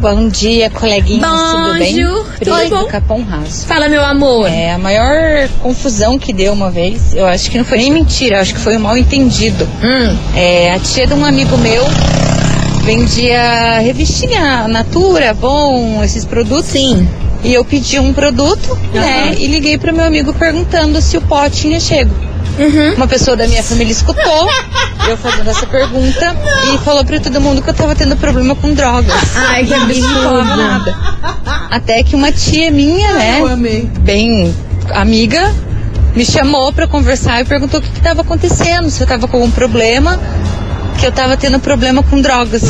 Bom 0.00 0.28
dia, 0.28 0.70
coleguinhas, 0.70 1.30
tudo 1.30 1.78
bem? 1.78 1.94
Tudo 2.42 2.56
Pri 2.56 2.70
bom? 2.70 2.84
Capão 2.86 3.22
Raso. 3.22 3.66
Fala, 3.66 3.86
meu 3.86 4.02
amor. 4.02 4.48
É, 4.48 4.72
a 4.72 4.78
maior 4.78 5.46
confusão 5.62 6.18
que 6.18 6.32
deu 6.32 6.54
uma 6.54 6.70
vez, 6.70 7.14
eu 7.14 7.26
acho 7.26 7.50
que 7.50 7.58
não 7.58 7.66
foi 7.66 7.78
nem 7.78 7.92
mentira, 7.92 8.40
acho 8.40 8.54
que 8.54 8.60
foi 8.60 8.78
um 8.78 8.80
mal 8.80 8.96
entendido. 8.96 9.68
Hum. 9.84 10.16
É, 10.34 10.72
a 10.72 10.78
tia 10.78 11.06
de 11.06 11.12
um 11.12 11.22
amigo 11.22 11.56
meu 11.58 11.84
vendia 12.82 13.78
revistinha 13.80 14.66
Natura, 14.68 15.34
Bom, 15.34 16.02
esses 16.02 16.24
produtos. 16.24 16.70
Sim. 16.70 17.06
E 17.44 17.52
eu 17.52 17.64
pedi 17.64 17.98
um 17.98 18.12
produto, 18.12 18.78
né? 18.92 19.34
E 19.38 19.46
liguei 19.46 19.76
pro 19.78 19.94
meu 19.94 20.04
amigo 20.04 20.32
perguntando 20.32 21.00
se 21.00 21.16
o 21.16 21.20
pote 21.22 21.62
tinha 21.62 21.78
chego. 21.78 22.14
Uhum. 22.60 22.94
Uma 22.94 23.08
pessoa 23.08 23.36
da 23.36 23.46
minha 23.48 23.62
família 23.62 23.90
escutou 23.92 24.48
eu 25.08 25.16
fazendo 25.16 25.48
essa 25.48 25.66
pergunta 25.66 26.36
e 26.74 26.78
falou 26.78 27.04
pra 27.04 27.18
todo 27.18 27.40
mundo 27.40 27.62
que 27.62 27.70
eu 27.70 27.74
tava 27.74 27.94
tendo 27.94 28.16
problema 28.16 28.54
com 28.54 28.72
drogas. 28.74 29.14
Ai, 29.34 29.64
que 29.64 29.70
não 29.70 29.88
falava 30.20 30.40
absurdo. 30.40 30.56
nada. 30.56 30.96
Até 31.70 32.02
que 32.02 32.14
uma 32.14 32.30
tia 32.30 32.70
minha, 32.70 33.12
né, 33.14 33.40
Eu 33.40 33.46
amei. 33.46 33.88
bem 34.00 34.54
amiga, 34.92 35.54
me 36.14 36.24
chamou 36.24 36.72
pra 36.72 36.86
conversar 36.86 37.40
e 37.40 37.44
perguntou 37.44 37.80
o 37.80 37.82
que 37.82 37.90
que 37.90 38.00
tava 38.00 38.20
acontecendo, 38.22 38.90
se 38.90 39.00
eu 39.00 39.06
tava 39.06 39.26
com 39.28 39.36
algum 39.38 39.50
problema, 39.50 40.20
que 40.98 41.06
eu 41.06 41.12
tava 41.12 41.36
tendo 41.36 41.58
problema 41.60 42.02
com 42.02 42.20
drogas. 42.20 42.62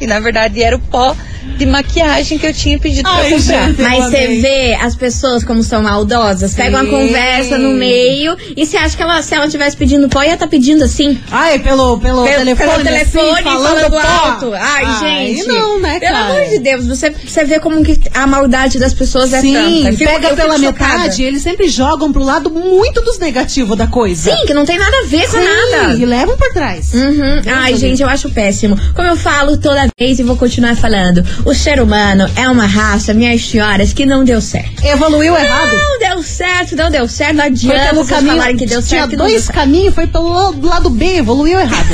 E 0.00 0.06
na 0.06 0.20
verdade 0.20 0.62
era 0.62 0.76
o 0.76 0.80
pó 0.80 1.14
de 1.56 1.66
maquiagem 1.66 2.38
que 2.38 2.46
eu 2.46 2.52
tinha 2.52 2.78
pedido 2.78 3.02
pra 3.02 3.12
Ai, 3.12 3.30
comprar. 3.30 3.66
gente. 3.68 3.80
Eu 3.80 3.88
Mas 3.88 4.04
você 4.04 4.26
vê 4.40 4.74
as 4.80 4.94
pessoas 4.94 5.44
como 5.44 5.62
são 5.62 5.82
maldosas, 5.82 6.54
pegam 6.54 6.80
uma 6.80 6.84
Sim. 6.84 6.90
conversa 6.90 7.58
no 7.58 7.70
meio 7.70 8.36
e 8.56 8.64
você 8.66 8.76
acha 8.76 8.96
que 8.96 9.02
ela, 9.02 9.22
se 9.22 9.34
ela 9.34 9.48
tivesse 9.48 9.76
pedindo 9.76 10.08
pó, 10.08 10.22
ia 10.22 10.34
estar 10.34 10.46
pedindo 10.48 10.84
assim. 10.84 11.18
Ai, 11.30 11.58
pelo, 11.58 11.98
pelo, 11.98 12.24
Pelo 12.24 12.38
telefone, 12.38 12.70
pelo 12.70 12.84
telefone 12.84 13.30
assim, 13.32 13.42
falando, 13.42 13.90
pó. 13.90 13.98
alto. 13.98 14.52
Ai, 14.54 14.98
gente. 15.34 15.46
não, 15.46 15.80
né, 15.80 15.98
Pelo 16.00 16.12
cara? 16.12 16.24
amor 16.34 16.48
de 16.48 16.58
Deus, 16.58 16.86
você, 16.86 17.10
você 17.10 17.44
vê 17.44 17.58
como 17.60 17.82
que 17.84 17.98
a 18.12 18.26
maldade 18.26 18.78
das 18.78 18.92
pessoas 18.94 19.32
é 19.32 19.40
Sim, 19.40 19.54
tanta. 19.54 19.88
Eu 19.90 19.96
fico- 19.96 20.10
pega 20.12 20.34
pela 20.34 20.58
chocada. 20.58 20.92
metade, 20.98 21.22
eles 21.22 21.42
sempre 21.42 21.68
jogam 21.68 22.12
pro 22.12 22.22
lado 22.22 22.50
muito 22.50 23.00
dos 23.02 23.18
negativos 23.18 23.76
da 23.76 23.86
coisa. 23.86 24.34
Sim, 24.34 24.46
que 24.46 24.54
não 24.54 24.64
tem 24.64 24.78
nada 24.78 24.96
a 25.04 25.06
ver 25.06 25.24
com 25.30 25.38
Sim, 25.38 25.44
nada. 25.44 25.94
e 25.94 26.04
levam 26.04 26.36
por 26.36 26.52
trás. 26.52 26.92
Uhum. 26.94 27.40
Ai, 27.46 27.76
gente, 27.76 28.02
eu 28.02 28.08
acho 28.08 28.28
péssimo. 28.30 28.78
Como 28.94 29.06
eu 29.08 29.16
falo 29.16 29.56
toda 29.56 29.86
vez 29.98 30.18
e 30.18 30.22
vou 30.22 30.36
continuar 30.36 30.76
falando, 30.76 31.24
o 31.44 31.54
ser 31.54 31.80
humano 31.80 32.26
é 32.36 32.48
uma 32.48 32.66
raça, 32.66 33.12
minhas 33.14 33.44
senhoras, 33.46 33.92
que 33.92 34.04
não 34.06 34.24
deu 34.24 34.40
certo. 34.40 34.84
Evoluiu 34.84 35.36
errado. 35.36 35.72
Não 35.72 35.98
deu 35.98 36.22
certo, 36.22 36.76
não 36.76 36.90
deu 36.90 37.06
certo, 37.08 37.36
não 37.36 37.44
adianta 37.44 37.90
pelo 37.90 38.04
vocês 38.04 38.18
caminho. 38.18 38.36
falarem 38.36 38.56
que 38.56 38.66
deu 38.66 38.82
tinha 38.82 39.00
certo. 39.00 39.10
deu 39.10 39.18
dois 39.18 39.48
caminhos, 39.48 39.94
foi 39.94 40.06
pelo 40.06 40.28
lado- 40.62 40.90
B, 40.90 41.16
evoluiu 41.18 41.58
errado. 41.60 41.88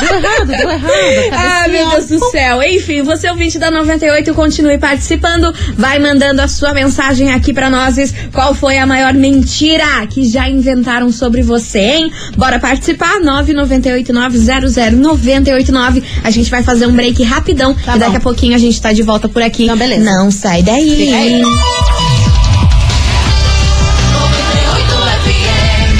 deu 0.00 0.16
errado, 0.16 0.46
deu 0.46 0.70
errado. 0.70 0.90
Ah, 1.32 1.68
meu 1.68 1.90
Deus 1.90 2.06
do 2.06 2.18
céu. 2.30 2.62
Enfim, 2.62 3.02
você 3.02 3.28
ouvinte 3.30 3.58
da 3.58 3.70
98, 3.70 4.32
continue 4.34 4.78
participando. 4.78 5.52
Vai 5.76 5.98
mandando 5.98 6.40
a 6.42 6.48
sua 6.48 6.72
mensagem 6.72 7.30
aqui 7.32 7.52
pra 7.52 7.68
nós. 7.70 7.96
Qual 8.32 8.54
foi 8.54 8.78
a 8.78 8.86
maior 8.86 9.12
mentira 9.14 9.84
que 10.08 10.28
já 10.28 10.48
inventaram 10.48 11.10
sobre 11.12 11.42
você, 11.42 11.78
hein? 11.80 12.10
Bora 12.36 12.58
participar? 12.58 13.20
998900989. 13.20 16.02
A 16.24 16.30
gente 16.30 16.50
vai 16.50 16.62
fazer 16.62 16.86
um 16.86 16.92
break 16.92 17.22
rapidão 17.22 17.74
Tá 17.74 17.96
e 17.96 17.98
daqui 17.98 18.12
bom. 18.12 18.18
a 18.18 18.20
pouquinho 18.20 18.54
a 18.54 18.58
gente 18.58 18.80
tá 18.80 18.89
de 18.92 19.02
volta 19.02 19.28
por 19.28 19.42
aqui. 19.42 19.64
Então, 19.64 19.76
beleza. 19.76 20.04
Não 20.04 20.30
sai 20.30 20.62
daí. 20.62 20.96
Fica 20.96 21.16
aí. 21.16 21.42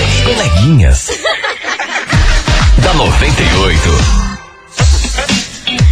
As 0.02 0.24
coleguinhas. 0.24 1.08
da 2.82 2.94
98. 2.94 4.30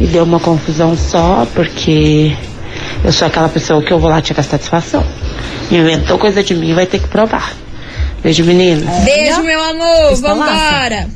e 0.00 0.06
deu 0.06 0.24
uma 0.24 0.40
confusão 0.40 0.96
só, 0.96 1.46
porque 1.54 2.34
eu 3.04 3.12
sou 3.12 3.28
aquela 3.28 3.50
pessoa 3.50 3.82
que 3.82 3.92
eu 3.92 3.98
vou 3.98 4.08
lá 4.08 4.22
tirar 4.22 4.42
satisfação. 4.42 5.04
Inventou 5.70 6.18
coisa 6.18 6.42
de 6.42 6.54
mim, 6.54 6.72
vai 6.72 6.86
ter 6.86 6.98
que 6.98 7.08
provar. 7.08 7.52
Beijo, 8.22 8.44
meninas. 8.44 9.04
Beijo, 9.04 9.42
meu 9.42 9.62
amor. 9.62 10.16
Vambora. 10.16 11.06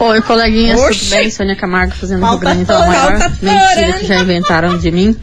Oi, 0.00 0.22
coleguinhas, 0.22 0.80
Oxi. 0.80 1.00
tudo 1.00 1.10
bem? 1.10 1.30
Sônia 1.30 1.56
Camargo 1.56 1.92
fazendo 1.94 2.24
Rio 2.24 2.38
Grande 2.38 2.64
do 2.64 2.66
toda, 2.66 2.86
maior 2.86 3.18
falta 3.18 3.32
mentira 3.42 3.92
que 3.98 4.06
já 4.06 4.20
inventaram 4.20 4.78
de 4.78 4.90
mim. 4.90 5.16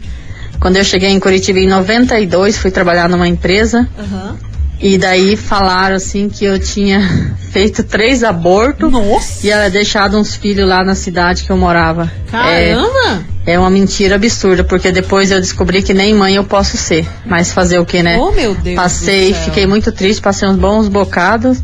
Quando 0.60 0.76
eu 0.76 0.84
cheguei 0.84 1.10
em 1.10 1.18
Curitiba 1.20 1.58
em 1.58 1.66
92, 1.68 2.58
fui 2.58 2.70
trabalhar 2.70 3.08
numa 3.08 3.26
empresa 3.28 3.88
Aham. 3.98 4.36
e 4.80 4.98
daí 4.98 5.36
falaram 5.36 5.96
assim 5.96 6.28
que 6.28 6.44
eu 6.44 6.58
tinha 6.58 7.00
feito 7.52 7.82
três 7.82 8.22
abortos 8.22 8.90
Nossa. 8.92 9.46
e 9.46 9.50
ela 9.50 9.70
deixado 9.70 10.18
uns 10.18 10.34
filhos 10.34 10.68
lá 10.68 10.84
na 10.84 10.94
cidade 10.94 11.44
que 11.44 11.50
eu 11.50 11.56
morava. 11.56 12.10
Caramba. 12.30 13.22
É, 13.46 13.52
é 13.54 13.58
uma 13.58 13.70
mentira 13.70 14.16
absurda, 14.16 14.62
porque 14.64 14.92
depois 14.92 15.30
eu 15.30 15.40
descobri 15.40 15.82
que 15.82 15.94
nem 15.94 16.14
mãe 16.14 16.34
eu 16.34 16.44
posso 16.44 16.76
ser. 16.76 17.06
Mas 17.24 17.52
fazer 17.52 17.78
o 17.78 17.86
que, 17.86 18.02
né? 18.02 18.18
Oh, 18.18 18.30
meu 18.32 18.54
Deus 18.54 18.76
Passei, 18.76 19.32
fiquei 19.32 19.66
muito 19.66 19.90
triste, 19.92 20.20
passei 20.20 20.46
uns 20.48 20.56
bons 20.56 20.88
bocados. 20.88 21.62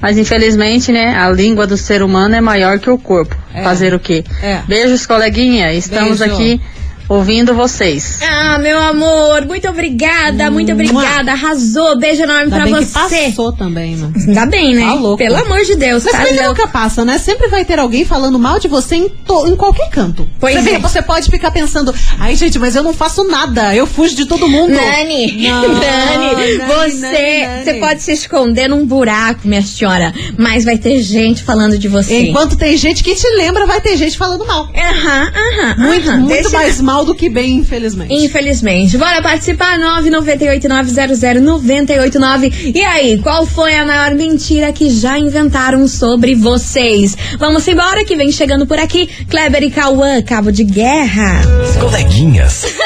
Mas 0.00 0.16
infelizmente, 0.16 0.92
né, 0.92 1.16
a 1.16 1.28
língua 1.30 1.66
do 1.66 1.76
ser 1.76 2.02
humano 2.02 2.34
é 2.34 2.40
maior 2.40 2.78
que 2.78 2.88
o 2.88 2.98
corpo. 2.98 3.36
É. 3.52 3.62
Fazer 3.62 3.94
o 3.94 3.98
quê? 3.98 4.24
É. 4.42 4.60
Beijos, 4.66 5.06
coleguinha. 5.06 5.72
Estamos 5.72 6.18
Beijo. 6.18 6.34
aqui 6.34 6.60
ouvindo 7.08 7.54
vocês. 7.54 8.18
Ah, 8.22 8.58
meu 8.58 8.78
amor, 8.78 9.46
muito 9.46 9.68
obrigada, 9.68 10.50
muito 10.50 10.72
obrigada. 10.72 11.32
Arrasou. 11.32 11.98
Beijo 11.98 12.22
enorme 12.22 12.44
Ainda 12.44 12.56
pra 12.56 12.64
bem 12.64 12.74
você. 12.74 12.86
que 13.18 13.26
passou 13.30 13.52
também, 13.52 13.96
mano. 13.96 14.12
Ainda 14.16 14.46
bem, 14.46 14.74
né? 14.74 14.82
Tá 14.86 14.94
louco. 14.94 15.16
Pelo 15.18 15.36
amor 15.36 15.60
de 15.64 15.74
Deus, 15.76 16.04
Mas 16.04 16.12
tá 16.12 16.24
louco. 16.24 16.42
nunca 16.48 16.68
passa, 16.68 17.04
né? 17.04 17.18
Sempre 17.18 17.48
vai 17.48 17.64
ter 17.64 17.78
alguém 17.78 18.04
falando 18.04 18.38
mal 18.38 18.58
de 18.58 18.68
você 18.68 18.96
em, 18.96 19.08
to- 19.08 19.46
em 19.48 19.56
qualquer 19.56 19.88
canto. 19.90 20.28
Pois 20.38 20.54
você, 20.54 20.60
vê, 20.62 20.70
é. 20.72 20.78
você 20.78 21.02
pode 21.02 21.30
ficar 21.30 21.50
pensando, 21.50 21.94
ai 22.18 22.34
gente, 22.36 22.58
mas 22.58 22.76
eu 22.76 22.82
não 22.82 22.92
faço 22.92 23.24
nada, 23.24 23.74
eu 23.74 23.86
fujo 23.86 24.14
de 24.14 24.26
todo 24.26 24.48
mundo. 24.48 24.72
Nani, 24.74 25.48
Não, 25.48 25.62
Nani, 25.68 26.34
Nani, 26.34 26.58
você, 26.66 27.00
Nani, 27.06 27.46
Nani. 27.46 27.64
você 27.64 27.74
pode 27.74 28.02
se 28.02 28.12
esconder 28.12 28.68
num 28.68 28.84
buraco, 28.86 29.46
minha 29.48 29.62
senhora, 29.62 30.12
mas 30.36 30.64
vai 30.64 30.76
ter 30.78 31.00
gente 31.02 31.42
falando 31.42 31.78
de 31.78 31.88
você. 31.88 32.28
Enquanto 32.28 32.56
tem 32.56 32.76
gente 32.76 33.02
que 33.02 33.14
te 33.14 33.28
lembra, 33.36 33.66
vai 33.66 33.80
ter 33.80 33.96
gente 33.96 34.16
falando 34.16 34.46
mal. 34.46 34.68
Aham, 34.74 35.32
aham, 35.34 35.74
Muito, 35.78 36.08
aham. 36.10 36.18
muito 36.20 36.50
mais 36.52 36.80
mal 36.80 36.97
do 37.04 37.14
que 37.14 37.28
bem, 37.28 37.56
infelizmente. 37.56 38.14
Infelizmente. 38.14 38.96
Bora 38.98 39.22
participar, 39.22 39.78
998-900-989. 39.78 42.72
E 42.74 42.84
aí, 42.84 43.18
qual 43.18 43.46
foi 43.46 43.74
a 43.74 43.84
maior 43.84 44.14
mentira 44.14 44.72
que 44.72 44.88
já 44.90 45.18
inventaram 45.18 45.88
sobre 45.88 46.34
vocês? 46.34 47.16
Vamos 47.38 47.66
embora, 47.68 48.04
que 48.04 48.16
vem 48.16 48.32
chegando 48.32 48.66
por 48.66 48.78
aqui, 48.78 49.08
Kleber 49.28 49.62
e 49.62 49.70
Cauã, 49.70 50.22
cabo 50.22 50.50
de 50.50 50.64
guerra. 50.64 51.42
As 51.62 51.76
coleguinhas. 51.76 52.64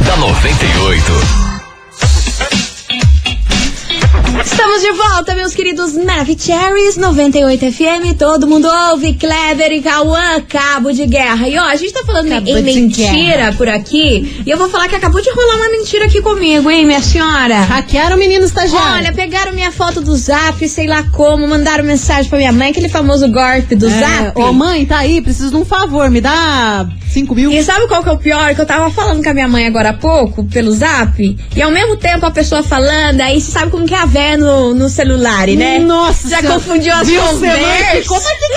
da 0.00 0.16
98. 0.16 1.45
Estamos 4.46 4.80
de 4.80 4.92
volta, 4.92 5.34
meus 5.34 5.54
queridos 5.54 5.92
Maravicheries 5.94 6.96
98 6.96 7.72
FM. 7.72 8.16
Todo 8.16 8.46
mundo 8.46 8.68
ouve. 8.90 9.14
Kleber 9.14 9.72
e 9.72 9.82
Cauã, 9.82 10.40
cabo 10.48 10.92
de 10.92 11.04
guerra. 11.04 11.48
E 11.48 11.58
ó, 11.58 11.64
a 11.64 11.74
gente 11.74 11.92
tá 11.92 12.04
falando 12.06 12.28
Cabo 12.28 12.48
em 12.48 12.54
de 12.54 12.62
mentira 12.62 13.08
guerra. 13.36 13.52
por 13.54 13.68
aqui. 13.68 14.42
E 14.46 14.48
eu 14.50 14.56
vou 14.56 14.68
falar 14.68 14.88
que 14.88 14.94
acabou 14.94 15.20
de 15.20 15.28
rolar 15.30 15.56
uma 15.56 15.70
mentira 15.70 16.04
aqui 16.06 16.22
comigo, 16.22 16.70
hein, 16.70 16.86
minha 16.86 17.02
senhora? 17.02 17.60
Hackearam 17.62 18.14
o 18.14 18.18
menino 18.18 18.44
estagiário. 18.44 18.94
Olha, 18.94 19.12
pegaram 19.12 19.52
minha 19.52 19.72
foto 19.72 20.00
do 20.00 20.14
zap, 20.16 20.66
sei 20.68 20.86
lá 20.86 21.02
como, 21.12 21.46
mandaram 21.48 21.82
mensagem 21.84 22.28
pra 22.30 22.38
minha 22.38 22.52
mãe, 22.52 22.70
aquele 22.70 22.88
famoso 22.88 23.28
golpe 23.28 23.74
do 23.74 23.88
É, 23.88 23.90
zap. 23.90 24.40
Ô 24.40 24.52
mãe, 24.52 24.86
tá 24.86 24.98
aí, 24.98 25.20
preciso 25.20 25.50
de 25.50 25.56
um 25.56 25.64
favor, 25.64 26.08
me 26.08 26.20
dá 26.20 26.86
5 27.10 27.34
mil. 27.34 27.50
E 27.50 27.62
sabe 27.64 27.88
qual 27.88 28.02
que 28.02 28.08
é 28.08 28.12
o 28.12 28.18
pior? 28.18 28.54
Que 28.54 28.60
eu 28.60 28.66
tava 28.66 28.90
falando 28.90 29.22
com 29.22 29.28
a 29.28 29.34
minha 29.34 29.48
mãe 29.48 29.66
agora 29.66 29.90
há 29.90 29.94
pouco, 29.94 30.44
pelo 30.44 30.70
zap, 30.72 31.36
e 31.54 31.62
ao 31.62 31.70
mesmo 31.70 31.96
tempo 31.96 32.24
a 32.24 32.30
pessoa 32.30 32.62
falando, 32.62 33.20
aí 33.20 33.40
você 33.40 33.50
sabe 33.50 33.70
como 33.72 33.86
que 33.86 33.94
é 33.94 33.98
a 33.98 34.06
no, 34.36 34.74
no 34.74 34.88
celular, 34.88 35.46
né? 35.48 35.78
Nossa 35.78 36.28
Já 36.28 36.42
confundiu 36.42 36.92
as 36.94 37.08
conversas. 37.08 38.06
Como 38.06 38.20
é 38.28 38.34
que 38.34 38.54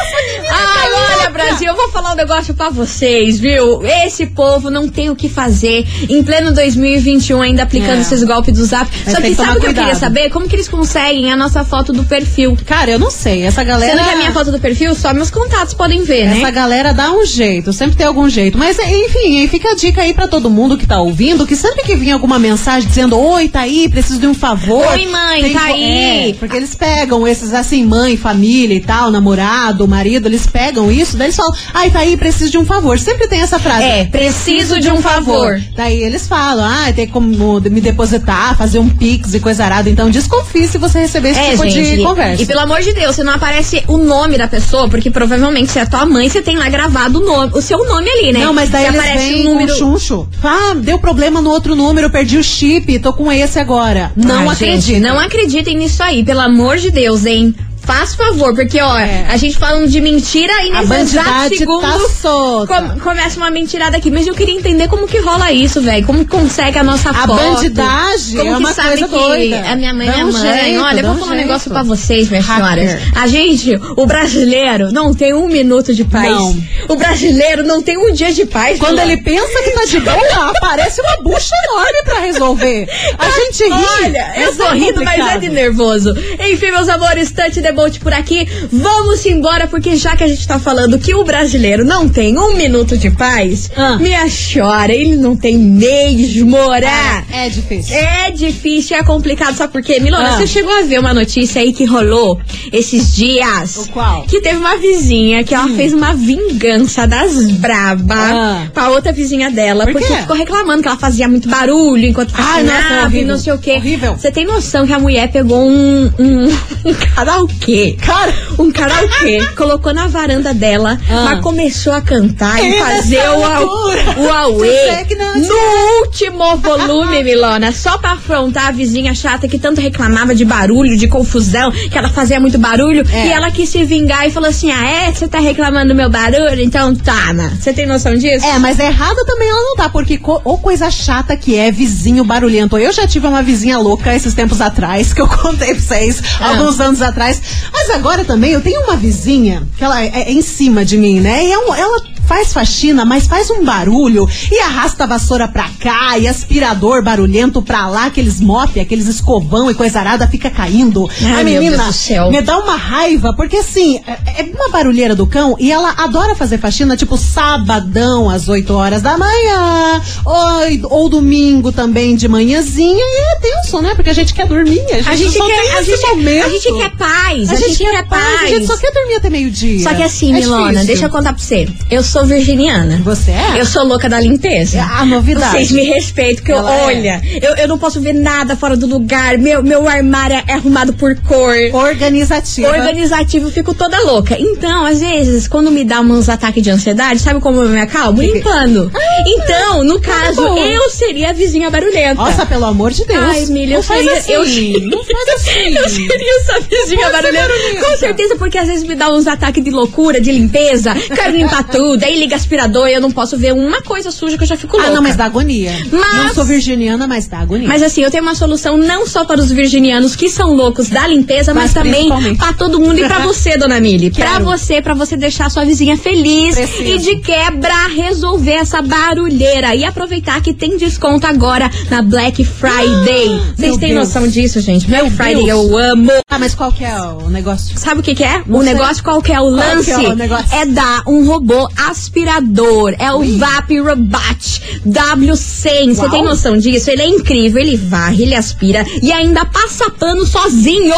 Ai, 0.49 0.89
tá 0.89 1.17
olha? 1.19 1.29
Brasil, 1.29 1.67
eu 1.69 1.75
vou 1.75 1.89
falar 1.89 2.11
um 2.13 2.15
negócio 2.15 2.53
pra 2.53 2.69
vocês, 2.69 3.39
viu? 3.39 3.81
Esse 3.85 4.25
povo 4.25 4.69
não 4.69 4.87
tem 4.89 5.09
o 5.09 5.15
que 5.15 5.29
fazer 5.29 5.85
em 6.09 6.23
pleno 6.23 6.53
2021 6.53 7.41
ainda 7.41 7.63
aplicando 7.63 7.97
É. 7.97 8.01
esses 8.01 8.23
golpes 8.23 8.53
do 8.57 8.65
zap. 8.65 8.89
Mas 9.05 9.13
Só 9.15 9.21
que 9.21 9.35
sabe 9.35 9.49
o 9.57 9.61
que 9.61 9.67
eu 9.67 9.69
queria 9.69 9.83
cuidado. 9.83 9.99
saber? 9.99 10.29
Como 10.29 10.47
que 10.47 10.55
eles 10.55 10.67
conseguem 10.67 11.31
a 11.31 11.35
nossa 11.35 11.63
foto 11.63 11.93
do 11.93 12.03
perfil? 12.03 12.57
Cara, 12.65 12.91
eu 12.91 12.99
não 12.99 13.11
sei. 13.11 13.43
Essa 13.43 13.63
galera. 13.63 13.93
Sendo 13.93 14.03
que 14.07 14.13
a 14.13 14.17
minha 14.17 14.31
foto 14.31 14.51
do 14.51 14.59
perfil, 14.59 14.93
só 14.95 15.13
meus 15.13 15.29
contatos 15.29 15.73
podem 15.73 16.03
ver, 16.03 16.25
né? 16.27 16.37
Essa 16.39 16.51
galera 16.51 16.93
dá 16.93 17.11
um 17.11 17.25
jeito, 17.25 17.71
sempre 17.73 17.95
tem 17.95 18.05
algum 18.05 18.27
jeito. 18.29 18.57
Mas, 18.57 18.77
enfim, 18.79 19.47
fica 19.47 19.71
a 19.71 19.75
dica 19.75 20.01
aí 20.01 20.13
pra 20.13 20.27
todo 20.27 20.49
mundo 20.49 20.77
que 20.77 20.85
tá 20.87 20.99
ouvindo, 20.99 21.45
que 21.47 21.55
sempre 21.55 21.83
que 21.83 21.95
vir 21.95 22.11
alguma 22.11 22.37
mensagem 22.39 22.87
dizendo, 22.87 23.17
oi, 23.19 23.47
tá 23.47 23.61
aí, 23.61 23.87
preciso 23.89 24.19
de 24.19 24.27
um 24.27 24.33
favor. 24.33 24.85
Oi, 24.87 25.05
mãe, 25.05 25.53
tá 25.53 25.68
aí. 25.71 26.29
É, 26.31 26.33
porque 26.33 26.55
eles 26.57 26.75
pegam 26.75 27.27
esses, 27.27 27.53
assim, 27.53 27.83
mãe, 27.85 28.17
família 28.17 28.75
e 28.75 28.79
tal, 28.81 29.11
namorado, 29.11 29.87
marido, 29.87 30.27
eles 30.27 30.45
pegam 30.47 30.91
isso, 30.91 31.17
daí 31.17 31.27
eles 31.27 31.35
falam, 31.35 31.53
ai, 31.73 31.89
tá 31.89 31.99
aí, 31.99 32.17
preciso 32.17 32.51
de 32.51 32.57
um 32.57 32.65
favor. 32.65 32.97
Sempre 32.99 33.27
tem 33.27 33.41
essa 33.41 33.59
frase. 33.59 33.83
É, 33.83 34.05
preciso 34.05 34.79
de 34.79 34.89
um 34.91 35.01
favor. 35.01 35.59
Daí 35.75 36.01
eles 36.01 36.27
falam, 36.27 36.65
ah, 36.65 36.91
tem 36.93 37.07
como 37.07 37.59
me 37.61 37.81
depositar, 37.81 38.57
fazer 38.57 38.79
um 38.79 38.89
pix 38.89 39.33
e 39.33 39.39
coisa 39.39 39.63
arada. 39.63 39.89
Então 39.89 40.09
desconfie 40.09 40.67
se 40.67 40.77
você 40.77 40.99
receber 40.99 41.29
esse 41.29 41.39
É, 41.39 41.51
tipo 41.51 41.63
gente, 41.69 41.95
de 41.95 42.01
e- 42.01 42.03
conversa. 42.03 42.41
E 42.41 42.45
pelo 42.45 42.59
amor 42.61 42.81
de 42.81 42.93
Deus, 42.93 43.15
você 43.15 43.23
não 43.23 43.33
aparece 43.33 43.83
o 43.87 43.97
nome 43.97 44.37
da 44.37 44.47
pessoa, 44.47 44.87
porque 44.89 45.09
provavelmente 45.11 45.71
se 45.71 45.79
é 45.79 45.85
tua 45.85 46.05
mãe, 46.05 46.27
você 46.29 46.41
tem 46.41 46.57
lá 46.57 46.69
gravado 46.69 47.19
o, 47.19 47.25
nome, 47.25 47.51
o 47.53 47.61
seu 47.61 47.77
nome 47.85 48.09
ali, 48.09 48.31
né? 48.31 48.39
Não, 48.45 48.53
mas 48.53 48.69
daí 48.69 48.83
Se 48.83 48.87
eles 48.89 48.99
aparece 48.99 49.25
vêm 49.33 49.47
o 49.47 49.49
número. 49.51 49.73
com 49.73 49.79
chuncho. 49.79 50.27
Ah, 50.43 50.73
deu 50.75 50.99
problema 50.99 51.41
no 51.41 51.49
outro 51.49 51.75
número, 51.75 52.09
perdi 52.09 52.37
o 52.37 52.43
chip, 52.43 52.97
tô 52.99 53.13
com 53.13 53.31
esse 53.31 53.59
agora. 53.59 54.11
Não 54.15 54.49
Ah, 54.49 54.53
acredito. 54.53 54.81
Gente, 54.81 54.99
não 54.99 55.19
acreditem 55.59 55.77
nisso 55.77 56.01
aí, 56.01 56.23
pelo 56.23 56.39
amor 56.39 56.77
de 56.77 56.89
Deus, 56.89 57.25
hein? 57.25 57.53
Faz 57.83 58.13
favor, 58.13 58.53
porque, 58.53 58.79
ó, 58.79 58.97
É. 58.99 59.25
a 59.29 59.35
gente 59.37 59.57
falando 59.57 59.87
de 59.87 59.99
mentira 59.99 60.53
e 60.63 60.71
A 60.71 60.81
nesse 60.83 60.93
exato 61.17 61.57
segundo 61.57 61.81
tá 61.81 61.97
solta. 62.21 62.81
com- 62.81 62.99
começa 62.99 63.37
uma 63.37 63.49
mentirada 63.49 63.97
aqui. 63.97 64.11
Mas 64.11 64.27
eu 64.27 64.35
queria 64.35 64.53
entender 64.53 64.87
como 64.87 65.07
que 65.07 65.17
rola 65.19 65.51
isso, 65.51 65.81
velho. 65.81 66.05
Como 66.05 66.23
consegue 66.27 66.77
a 66.77 66.83
nossa 66.83 67.09
A 67.09 67.13
foto. 67.25 67.35
bandidagem 67.35 68.37
como 68.37 68.49
é 68.49 68.53
que 68.53 68.59
uma 68.59 68.73
sabe 68.73 68.89
coisa 68.89 69.07
que 69.07 69.15
doida. 69.17 69.69
A 69.71 69.75
minha 69.75 69.93
mãe 69.93 70.07
é 70.07 70.23
um 70.23 70.31
mãe. 70.31 70.41
jeito, 70.63 70.83
Olha, 70.83 70.99
eu 70.99 71.05
vou 71.07 71.15
um 71.15 71.17
falar 71.19 71.31
um 71.31 71.35
negócio 71.35 71.71
pra 71.71 71.81
vocês, 71.81 72.29
minhas 72.29 72.45
Hacker. 72.45 72.87
senhoras. 72.89 73.01
A 73.15 73.27
gente, 73.27 73.75
o 73.97 74.05
brasileiro, 74.05 74.91
não 74.91 75.13
tem 75.13 75.33
um 75.33 75.47
minuto 75.47 75.93
de 75.93 76.03
paz. 76.05 76.29
Não. 76.29 76.63
O 76.89 76.95
brasileiro 76.95 77.63
não 77.63 77.81
tem 77.81 77.97
um 77.97 78.11
dia 78.13 78.31
de 78.31 78.45
paz. 78.45 78.77
Quando 78.77 78.99
ele 78.99 79.17
pensa 79.17 79.61
que 79.63 79.71
tá 79.71 79.85
de 79.85 79.99
boa, 79.99 80.51
aparece 80.55 81.01
uma 81.01 81.17
bucha 81.23 81.55
enorme 81.71 82.03
pra 82.03 82.19
resolver. 82.19 82.87
A 83.17 83.29
gente 83.31 83.63
ri. 83.63 83.85
Olha, 84.03 84.33
eu 84.37 84.45
mas 84.47 84.57
tô 84.57 84.63
é 84.65 84.73
rindo, 84.77 85.03
mas 85.03 85.27
é 85.27 85.37
de 85.39 85.49
nervoso. 85.49 86.13
Enfim, 86.39 86.71
meus 86.71 86.87
amores, 86.87 87.31
Tante 87.31 87.61
Debote 87.69 87.99
por 87.99 88.11
aqui. 88.13 88.47
Vamos 88.71 89.23
embora, 89.27 89.67
porque 89.67 89.95
já 89.95 90.15
que 90.15 90.23
a 90.23 90.27
gente 90.27 90.47
tá 90.47 90.57
falando 90.57 90.97
que 90.97 91.13
o 91.13 91.23
brasileiro 91.23 91.85
não 91.85 92.09
tem 92.09 92.35
um 92.37 92.55
minuto 92.55 92.97
de 92.97 93.11
paz, 93.11 93.69
Ah. 93.77 93.97
minha 93.97 94.25
chora, 94.27 94.91
ele 94.91 95.15
não 95.15 95.35
tem 95.35 95.55
mesmo, 95.57 96.55
ora. 96.57 96.87
É, 97.31 97.45
é 97.45 97.49
difícil. 97.49 97.95
É 97.95 98.31
difícil, 98.31 98.97
é 98.97 99.03
complicado, 99.03 99.55
sabe 99.55 99.71
por 99.71 99.83
quê? 99.83 99.99
Milona, 99.99 100.29
Ah. 100.29 100.37
você 100.37 100.47
chegou 100.47 100.71
a 100.79 100.81
ver 100.81 100.99
uma 100.99 101.13
notícia 101.13 101.61
aí 101.61 101.71
que 101.71 101.85
rolou 101.85 102.39
esses 102.73 103.15
dias? 103.15 103.77
O 103.77 103.89
qual? 103.91 104.21
Hum. 104.21 104.25
Que 104.27 104.41
teve 104.41 104.57
uma 104.57 104.75
vizinha 104.77 105.43
que 105.43 105.53
ela 105.53 105.67
fez 105.69 105.93
uma 105.93 106.13
vingança 106.13 107.05
das 107.05 107.51
braba 107.51 108.15
Ah. 108.15 108.67
pra 108.73 108.89
outra 108.89 109.11
vizinha 109.11 109.51
dela, 109.51 109.83
Por 109.85 109.93
porque 109.93 110.07
ficou 110.15 110.35
reclamando 110.35 110.81
que 110.81 110.87
ela 110.87 110.97
fazia 110.97 111.27
muito 111.27 111.47
barulho 111.47 112.05
enquanto 112.05 112.31
nossa, 112.31 113.05
horrível. 113.05 113.27
não 113.27 113.37
sei 113.37 113.53
o 113.53 113.57
quê. 113.59 113.73
Horrível. 113.73 114.15
Você 114.17 114.31
tem 114.31 114.45
noção 114.45 114.87
que 114.87 114.93
a 114.93 114.97
mulher 114.99 115.31
pegou 115.31 115.61
um, 115.69 116.11
um, 116.17 116.45
um 116.89 116.93
karaokê? 117.15 117.58
Cara, 118.01 118.33
Um 118.57 118.71
karaokê, 118.71 119.45
colocou 119.55 119.93
na 119.93 120.07
varanda 120.07 120.53
dela, 120.53 120.99
Ah. 121.09 121.21
mas 121.25 121.41
começou 121.41 121.93
a 121.93 122.01
cantar 122.01 122.63
e 122.63 122.73
Essa 122.75 122.85
fazer 122.85 123.29
o, 123.29 123.43
au- 123.45 124.25
o 124.25 124.29
auê 124.29 125.05
no 125.35 126.05
último 126.05 126.57
volume, 126.57 127.21
Milona, 127.23 127.71
só 127.71 127.97
pra 127.97 128.13
afrontar 128.13 128.67
a 128.67 128.71
vizinha 128.71 129.13
chata 129.13 129.47
que 129.47 129.59
tanto 129.59 129.81
reclamava 129.81 130.33
de 130.33 130.43
barulho, 130.45 130.97
de 130.97 131.07
confusão, 131.07 131.71
que 131.71 131.97
ela 131.97 132.09
fazia 132.09 132.39
muito 132.39 132.57
barulho, 132.57 133.05
É. 133.11 133.27
e 133.27 133.31
ela 133.31 133.51
quis 133.51 133.69
se 133.69 133.83
vingar 133.83 134.27
e 134.27 134.31
falou 134.31 134.49
assim: 134.49 134.71
Ah, 134.71 134.87
é? 135.07 135.11
Você 135.13 135.27
tá 135.27 135.39
reclamando 135.39 135.89
do 135.89 135.95
meu 135.95 136.09
barulho? 136.09 136.61
Então 136.61 136.95
toma. 136.95 137.49
Você 137.59 137.71
tem 137.73 137.85
noção 137.85 138.15
disso? 138.15 138.45
É, 138.45 138.57
mas 138.59 138.79
errada 138.79 139.23
também 139.25 139.47
ela 139.49 139.61
não 139.61 139.75
tá, 139.75 139.89
porque 139.89 140.17
co 140.17 140.41
ou 140.43 140.57
coisa 140.57 140.89
chata 140.89 141.35
que 141.37 141.55
é 141.55 141.71
vizinho 141.71 142.23
barulhento. 142.23 142.77
Eu 142.77 142.91
já 142.91 143.05
tive 143.07 143.27
uma 143.27 143.43
vizinha 143.43 143.77
louca 143.77 144.15
esses 144.15 144.33
tempos 144.33 144.59
atrás, 144.61 145.13
que 145.13 145.21
eu 145.21 145.27
contei 145.29 145.73
pra 145.75 145.81
vocês, 145.83 146.21
Ah. 146.39 146.49
alguns 146.49 146.79
anos 146.79 147.01
atrás. 147.01 147.41
Mas 147.71 147.89
agora 147.91 148.23
também 148.25 148.51
eu 148.51 148.61
tenho 148.61 148.81
uma 148.83 148.95
vizinha, 148.95 149.67
que 149.77 149.83
ela 149.83 150.01
é, 150.01 150.07
é 150.07 150.31
em 150.31 150.41
cima 150.41 150.83
de 150.85 150.97
mim, 150.97 151.19
né? 151.19 151.45
E 151.45 151.51
é 151.51 151.57
um- 151.57 151.73
ela 151.75 152.01
faz 152.29 152.53
faxina, 152.53 153.03
mas 153.03 153.25
faz 153.25 153.49
um 153.49 153.63
barulho 153.65 154.29
e 154.51 154.59
arrasta 154.59 155.03
a 155.03 155.07
vassoura 155.07 155.47
pra 155.47 155.67
cá 155.79 156.15
e 156.19 156.27
aspirador 156.27 157.01
barulhento 157.01 157.59
pra 157.59 157.87
lá, 157.87 158.05
aqueles 158.05 158.39
mop, 158.39 158.79
aqueles 158.79 159.07
escovão 159.07 159.71
e 159.71 159.73
coisa 159.73 159.99
arada 159.99 160.27
fica 160.27 160.47
caindo. 160.51 161.09
Ai, 161.23 161.41
a 161.41 161.43
menina 161.43 161.89
me 162.29 162.39
dá 162.43 162.59
uma 162.59 162.75
raiva, 162.75 163.33
porque 163.33 163.57
assim, 163.57 163.99
é, 164.05 164.41
é 164.41 164.51
uma 164.55 164.69
barulheira 164.69 165.15
do 165.15 165.25
cão 165.25 165.55
e 165.59 165.71
ela 165.71 165.91
adora 165.97 166.35
fazer 166.35 166.59
faxina, 166.59 166.95
tipo 166.95 167.17
sabadão 167.17 168.29
às 168.29 168.47
8 168.47 168.71
horas 168.75 169.01
da 169.01 169.17
manhã, 169.17 169.99
ou, 170.23 170.99
ou 171.01 171.09
domingo 171.09 171.71
também 171.71 172.15
de 172.15 172.27
manhãzinha, 172.27 172.93
e 173.03 173.35
é 173.35 173.39
tenso, 173.39 173.81
né? 173.81 173.95
Porque 173.95 174.11
a 174.11 174.13
gente 174.13 174.35
quer 174.35 174.45
dormir, 174.47 174.81
a 174.91 174.97
gente, 174.97 175.09
A 175.09 175.15
gente, 175.15 175.35
só 175.35 175.47
quer, 175.47 175.61
tem 175.61 175.71
a, 175.71 175.81
esse 175.81 175.91
gente, 175.97 176.07
momento. 176.09 176.45
a 176.45 176.49
gente 176.49 176.73
quer 176.73 176.89
paz, 176.95 177.49
a, 177.49 177.55
gente, 177.55 177.77
quer 177.77 178.07
paz. 178.07 178.41
a 178.43 178.45
gente 178.45 178.67
só 178.67 178.77
quer 178.77 178.91
dormir 178.91 179.15
até 179.15 179.29
meio-dia. 179.31 179.83
Só 179.83 179.95
que 179.95 180.03
assim, 180.03 180.29
É 180.31 180.39
Milona, 180.39 180.67
difícil. 180.67 180.85
deixa 180.87 181.05
eu 181.05 181.09
contar 181.09 181.33
pra 181.33 181.41
você. 181.41 181.67
Eu 181.89 182.03
sou 182.03 182.18
virginiana. 182.25 182.99
Você 183.03 183.31
é? 183.31 183.59
Eu 183.59 183.65
sou 183.65 183.83
louca 183.83 184.09
da 184.09 184.19
limpeza. 184.19 184.77
É 184.77 184.81
a 184.81 185.05
novidade. 185.05 185.51
Vocês 185.51 185.71
me 185.71 185.83
respeitam, 185.83 186.35
porque 186.37 186.51
eu, 186.51 186.67
é. 186.67 186.85
olha, 186.85 187.21
eu, 187.41 187.55
eu 187.55 187.67
não 187.67 187.77
posso 187.77 187.99
ver 188.01 188.13
nada 188.13 188.55
fora 188.55 188.75
do 188.75 188.87
lugar. 188.87 189.37
Meu, 189.37 189.63
meu 189.63 189.87
armário 189.87 190.41
é 190.47 190.53
arrumado 190.53 190.93
por 190.93 191.15
cor. 191.21 191.55
Organizativa. 191.73 192.69
Organizativo, 192.69 193.47
eu 193.47 193.51
fico 193.51 193.73
toda 193.73 193.99
louca. 194.03 194.35
Então, 194.39 194.85
às 194.85 194.99
vezes, 194.99 195.47
quando 195.47 195.71
me 195.71 195.83
dá 195.83 196.01
uns 196.01 196.29
ataques 196.29 196.61
de 196.63 196.69
ansiedade, 196.69 197.19
sabe 197.19 197.39
como 197.39 197.61
eu 197.61 197.69
me 197.69 197.81
acalmo? 197.81 198.21
Limpando. 198.21 198.91
então, 199.25 199.83
no 199.83 199.99
caso, 199.99 200.41
eu 200.41 200.89
seria 200.89 201.29
a 201.29 201.33
vizinha 201.33 201.69
barulhenta. 201.69 202.15
Nossa, 202.15 202.45
pelo 202.45 202.65
amor 202.65 202.91
de 202.91 203.05
Deus. 203.05 203.23
Ai, 203.23 203.45
Milha, 203.47 203.75
eu 203.75 203.83
seria, 203.83 204.13
assim. 204.13 204.31
eu, 204.33 204.89
Não 204.89 205.03
faz 205.03 205.29
assim. 205.35 205.75
eu 205.75 205.89
seria 205.89 206.39
essa 206.39 206.59
vizinha 206.59 207.09
barulhenta. 207.09 207.47
barulhenta. 207.47 207.85
Com 207.85 207.97
certeza, 207.97 208.35
porque 208.35 208.57
às 208.57 208.67
vezes 208.67 208.87
me 208.87 208.95
dá 208.95 209.11
uns 209.11 209.27
ataques 209.27 209.63
de 209.63 209.69
loucura, 209.69 210.19
de 210.19 210.31
limpeza. 210.31 210.93
Quero 210.93 211.35
limpar 211.35 211.63
tudo, 211.63 212.03
aí 212.09 212.19
liga 212.19 212.35
aspirador 212.35 212.87
e 212.87 212.93
eu 212.93 213.01
não 213.01 213.11
posso 213.11 213.37
ver 213.37 213.53
uma 213.53 213.81
coisa 213.81 214.11
suja 214.11 214.37
que 214.37 214.43
eu 214.43 214.47
já 214.47 214.57
fico 214.57 214.75
louca. 214.77 214.91
Ah, 214.91 214.93
não, 214.93 215.01
mas 215.01 215.15
dá 215.15 215.25
agonia. 215.25 215.71
Mas- 215.91 216.25
Não 216.25 216.33
sou 216.33 216.45
virginiana, 216.45 217.07
mas 217.07 217.27
dá 217.27 217.39
agonia. 217.39 217.67
Mas 217.67 217.81
assim, 217.83 218.01
eu 218.01 218.11
tenho 218.11 218.23
uma 218.23 218.35
solução 218.35 218.77
não 218.77 219.05
só 219.07 219.25
para 219.25 219.39
os 219.39 219.51
virginianos 219.51 220.15
que 220.15 220.29
são 220.29 220.53
loucos 220.53 220.89
da 220.89 221.07
limpeza, 221.07 221.53
mas, 221.53 221.73
Mas 221.73 221.73
também 221.73 222.35
para 222.35 222.53
todo 222.53 222.79
mundo 222.79 222.99
e 222.99 223.05
pra 223.05 223.19
você, 223.25 223.57
dona 223.57 223.79
Mili. 223.79 224.09
Quero. 224.11 224.43
você, 224.43 224.81
pra 224.81 224.93
você 224.93 225.15
deixar 225.15 225.45
a 225.47 225.49
sua 225.49 225.65
vizinha 225.65 225.95
feliz 225.97 226.55
Preciso. 226.55 226.83
e 226.83 226.97
de 226.97 227.15
quebra 227.17 227.87
resolver 227.87 228.51
essa 228.53 228.81
barulheira 228.81 229.75
e 229.75 229.83
aproveitar 229.85 230.41
que 230.41 230.53
tem 230.53 230.77
desconto 230.77 231.25
agora 231.27 231.69
na 231.89 232.01
Black 232.01 232.43
Friday. 232.43 233.27
Vocês 233.55 233.71
meu 233.71 233.77
têm 233.79 233.93
Deus. 233.93 234.07
noção 234.07 234.27
disso, 234.27 234.59
gente? 234.61 234.87
Black 234.87 235.09
Friday 235.11 235.45
Deus. 235.45 235.49
eu 235.49 235.77
amo. 235.77 236.11
Ah, 236.29 236.39
mas 236.39 236.55
qual 236.55 236.71
que 236.71 236.83
é 236.83 236.99
o 236.99 237.29
negócio? 237.29 237.77
Sabe 237.77 237.99
o 237.99 238.03
que, 238.03 238.15
que 238.15 238.23
é? 238.23 238.41
Não 238.45 238.59
o 238.59 238.63
sei. 238.63 238.73
negócio 238.73 239.03
qual 239.03 239.21
que 239.21 239.31
é 239.31 239.39
o 239.39 239.43
Qual 239.43 239.51
lance? 239.51 239.91
é 239.91 239.97
o? 239.97 240.59
É 240.61 240.65
dar 240.65 241.03
um 241.07 241.25
robô 241.27 241.67
aspirador. 241.99 242.95
É 242.97 243.11
o 243.11 243.21
Vap 243.37 243.69
Robot 243.79 244.61
W100. 244.87 245.93
Você 245.95 246.09
tem 246.09 246.23
noção 246.23 246.57
disso? 246.57 246.89
Ele 246.89 247.01
é 247.01 247.07
incrível. 247.07 247.61
Ele 247.61 247.75
varre, 247.75 248.23
ele 248.23 248.35
aspira 248.35 248.85
e 249.01 249.11
ainda 249.11 249.45
passa 249.45 249.89
pano 249.91 250.25
sozinho. 250.25 250.93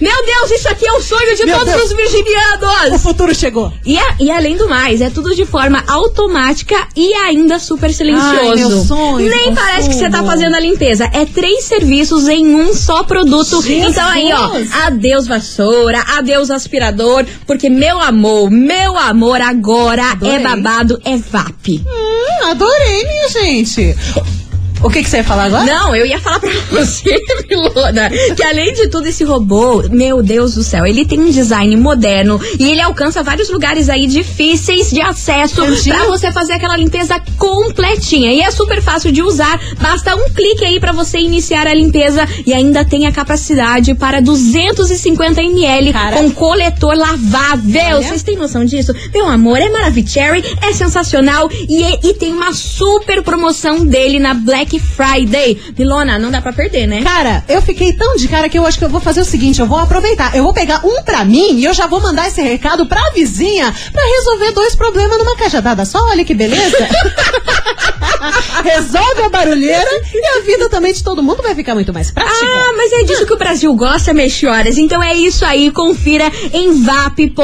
Meu 0.00 0.24
Deus, 0.26 0.50
isso 0.52 0.68
aqui 0.68 0.86
é 0.86 0.92
o 0.92 1.02
sonho 1.02 1.36
de 1.36 1.44
Meu 1.44 1.58
todos 1.58 1.72
Deus. 1.74 1.84
os 1.86 1.92
O 1.92 1.96
virginianos. 1.96 3.02
futuro 3.02 3.34
chegou. 3.34 3.72
E, 3.84 3.98
é- 3.98 4.14
e 4.20 4.30
além 4.30 4.56
do 4.56 4.68
mais, 4.68 5.00
é 5.00 5.10
tudo 5.10 5.34
de 5.34 5.44
forma 5.44 5.82
automática 5.86 6.76
e 6.94 7.12
ainda 7.14 7.58
super 7.58 7.92
silencioso. 7.92 8.50
Ai, 8.50 8.56
meu 8.56 8.84
sonho 8.84 9.28
Nem 9.28 9.54
parece 9.54 9.88
que 9.88 9.94
você 9.96 10.08
tá 10.10 10.22
fazendo 10.22 10.54
a 10.54 10.60
limpeza. 10.60 11.04
É 11.12 11.26
seis 11.26 11.64
serviços 11.64 12.28
em 12.28 12.54
um 12.54 12.72
só 12.74 13.02
produto. 13.02 13.60
Jesus! 13.62 13.90
Então 13.92 14.08
aí, 14.08 14.30
ó, 14.32 14.84
adeus 14.86 15.26
vassoura, 15.26 16.00
adeus 16.16 16.50
aspirador, 16.50 17.24
porque 17.46 17.68
meu 17.68 18.00
amor, 18.00 18.50
meu 18.50 18.96
amor 18.98 19.40
agora 19.40 20.10
Adorei. 20.18 20.36
é 20.36 20.40
babado, 20.40 21.00
é 21.04 21.16
VAP. 21.16 21.84
Hum, 21.86 22.46
adorei, 22.46 23.04
minha 23.04 23.28
gente. 23.28 23.96
O 24.82 24.88
que, 24.90 25.02
que 25.02 25.10
você 25.10 25.18
ia 25.18 25.24
falar 25.24 25.44
agora? 25.44 25.64
Não, 25.64 25.94
eu 25.94 26.06
ia 26.06 26.18
falar 26.20 26.38
pra 26.40 26.50
você, 26.70 27.18
Milona, 27.48 28.10
que 28.36 28.42
além 28.42 28.72
de 28.74 28.88
tudo, 28.88 29.06
esse 29.08 29.24
robô, 29.24 29.82
meu 29.90 30.22
Deus 30.22 30.54
do 30.54 30.62
céu, 30.62 30.86
ele 30.86 31.04
tem 31.04 31.18
um 31.18 31.30
design 31.30 31.76
moderno 31.76 32.40
e 32.58 32.70
ele 32.70 32.80
alcança 32.80 33.22
vários 33.22 33.48
lugares 33.50 33.88
aí 33.88 34.06
difíceis 34.06 34.90
de 34.90 35.00
acesso 35.00 35.64
Entendi. 35.64 35.90
pra 35.90 36.04
você 36.06 36.30
fazer 36.32 36.52
aquela 36.54 36.76
limpeza 36.76 37.20
completinha. 37.36 38.32
E 38.32 38.40
é 38.40 38.50
super 38.50 38.80
fácil 38.82 39.10
de 39.12 39.22
usar, 39.22 39.60
basta 39.80 40.14
um 40.16 40.28
clique 40.30 40.64
aí 40.64 40.78
pra 40.78 40.92
você 40.92 41.18
iniciar 41.18 41.66
a 41.66 41.74
limpeza 41.74 42.26
e 42.46 42.52
ainda 42.54 42.84
tem 42.84 43.06
a 43.06 43.12
capacidade 43.12 43.94
para 43.94 44.20
250 44.20 45.42
ml 45.42 45.92
Cara. 45.92 46.16
com 46.16 46.30
coletor 46.30 46.94
lavável. 46.94 48.02
Vocês 48.02 48.22
têm 48.22 48.36
noção 48.36 48.64
disso? 48.64 48.92
Meu 49.12 49.26
amor, 49.26 49.58
é 49.58 49.68
Maravicherry, 49.68 50.44
é 50.62 50.72
sensacional 50.72 51.48
e, 51.68 51.82
é- 51.82 51.98
e 52.04 52.14
tem 52.14 52.32
uma 52.32 52.52
super 52.52 53.22
promoção 53.22 53.84
dele 53.84 54.18
na 54.18 54.34
Black 54.34 54.67
Friday. 54.76 55.56
Milona, 55.78 56.18
não 56.18 56.32
dá 56.32 56.42
pra 56.42 56.52
perder, 56.52 56.88
né? 56.88 57.00
Cara, 57.02 57.44
eu 57.48 57.62
fiquei 57.62 57.92
tão 57.92 58.16
de 58.16 58.26
cara 58.26 58.48
que 58.48 58.58
eu 58.58 58.66
acho 58.66 58.76
que 58.76 58.84
eu 58.84 58.88
vou 58.88 59.00
fazer 59.00 59.20
o 59.20 59.24
seguinte: 59.24 59.60
eu 59.60 59.66
vou 59.66 59.78
aproveitar. 59.78 60.34
Eu 60.34 60.42
vou 60.42 60.52
pegar 60.52 60.84
um 60.84 61.00
pra 61.04 61.24
mim 61.24 61.60
e 61.60 61.64
eu 61.64 61.72
já 61.72 61.86
vou 61.86 62.00
mandar 62.00 62.26
esse 62.26 62.42
recado 62.42 62.86
pra 62.86 63.10
vizinha 63.14 63.72
pra 63.92 64.02
resolver 64.02 64.50
dois 64.50 64.74
problemas 64.74 65.18
numa 65.18 65.36
cajadada 65.36 65.84
só. 65.84 66.00
Olha 66.08 66.24
que 66.24 66.34
beleza. 66.34 66.76
Resolve 68.64 69.22
a 69.22 69.28
barulheira 69.28 69.88
e 70.12 70.38
a 70.38 70.40
vida 70.42 70.68
também 70.68 70.92
de 70.92 71.02
todo 71.02 71.22
mundo 71.22 71.42
vai 71.42 71.54
ficar 71.54 71.74
muito 71.74 71.92
mais 71.92 72.10
prática. 72.10 72.44
Ah, 72.44 72.74
mas 72.76 72.92
é 72.92 73.04
disso 73.04 73.26
que 73.26 73.32
o 73.32 73.38
Brasil 73.38 73.72
gosta, 73.74 74.12
Melchoras. 74.12 74.78
Então 74.78 75.02
é 75.02 75.14
isso 75.14 75.44
aí, 75.44 75.70
confira 75.70 76.30
em 76.52 76.82
vap.ind.br 76.82 77.38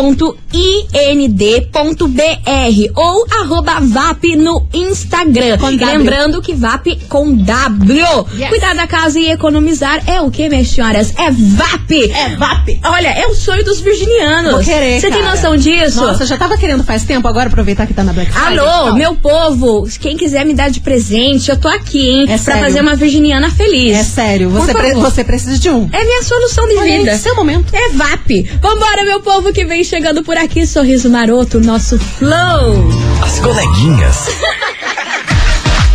ou 2.97 3.27
arroba 3.41 3.81
VAP 3.81 4.37
no 4.37 4.67
Instagram. 4.73 5.59
Com 5.59 5.77
W. 5.77 5.99
Lembrando 5.99 6.43
que 6.43 6.55
VAP 6.55 6.97
com 7.14 7.33
W. 7.33 8.05
Yes. 8.35 8.48
Cuidar 8.48 8.74
da 8.74 8.88
casa 8.88 9.20
e 9.20 9.31
economizar 9.31 10.03
é 10.05 10.20
o 10.20 10.33
que, 10.33 10.48
Melchoras? 10.48 11.14
É 11.16 11.31
VAP. 11.31 12.11
É 12.12 12.31
VAP. 12.35 12.81
Olha, 12.83 13.07
é 13.07 13.24
o 13.29 13.35
sonho 13.37 13.64
dos 13.64 13.79
virginianos. 13.81 14.50
Vou 14.50 14.61
querer, 14.64 15.00
Você 15.00 15.12
tem 15.12 15.22
noção 15.22 15.57
disso? 15.57 16.00
Nossa, 16.05 16.27
já 16.27 16.37
tava 16.37 16.57
querendo 16.59 16.83
faz 16.83 17.05
tempo, 17.05 17.29
agora 17.29 17.46
aproveitar 17.46 17.87
que 17.87 17.94
tá 17.94 18.03
na 18.03 18.12
Black 18.12 18.33
Friday. 18.33 18.59
Alô, 18.59 18.66
Fala. 18.68 18.94
meu 18.96 19.14
povo, 19.14 19.87
quem 20.00 20.16
quiser 20.16 20.44
me 20.44 20.55
dar 20.55 20.70
de 20.70 20.81
presente, 20.81 21.48
eu 21.53 21.57
tô 21.57 21.68
aqui, 21.68 22.09
hein? 22.11 22.22
É 22.24 22.27
pra 22.27 22.38
sério. 22.38 22.61
fazer 22.64 22.81
uma 22.81 22.96
virginiana 22.96 23.48
feliz. 23.48 23.96
É 23.96 24.03
sério, 24.03 24.50
você, 24.50 24.74
pre- 24.74 24.94
você 24.94 25.22
precisa 25.22 25.57
de 25.57 25.70
um. 25.70 25.88
É 25.92 26.03
minha 26.05 26.22
solução 26.24 26.66
de 26.66 26.74
Olha 26.74 26.83
aí, 26.94 26.98
vida. 26.98 27.16
seu 27.16 27.37
momento. 27.37 27.72
É 27.72 27.90
VAP. 27.90 28.42
Vambora, 28.61 29.05
meu 29.05 29.20
povo 29.20 29.53
que 29.53 29.64
vem 29.64 29.85
chegando 29.85 30.24
por 30.24 30.37
aqui. 30.37 30.66
Sorriso 30.66 31.09
maroto, 31.09 31.61
nosso 31.61 31.96
flow. 31.96 32.88
As 33.22 33.38
coleguinhas. 33.38 34.31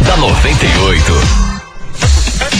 da 0.09 0.17
98. 0.17 1.13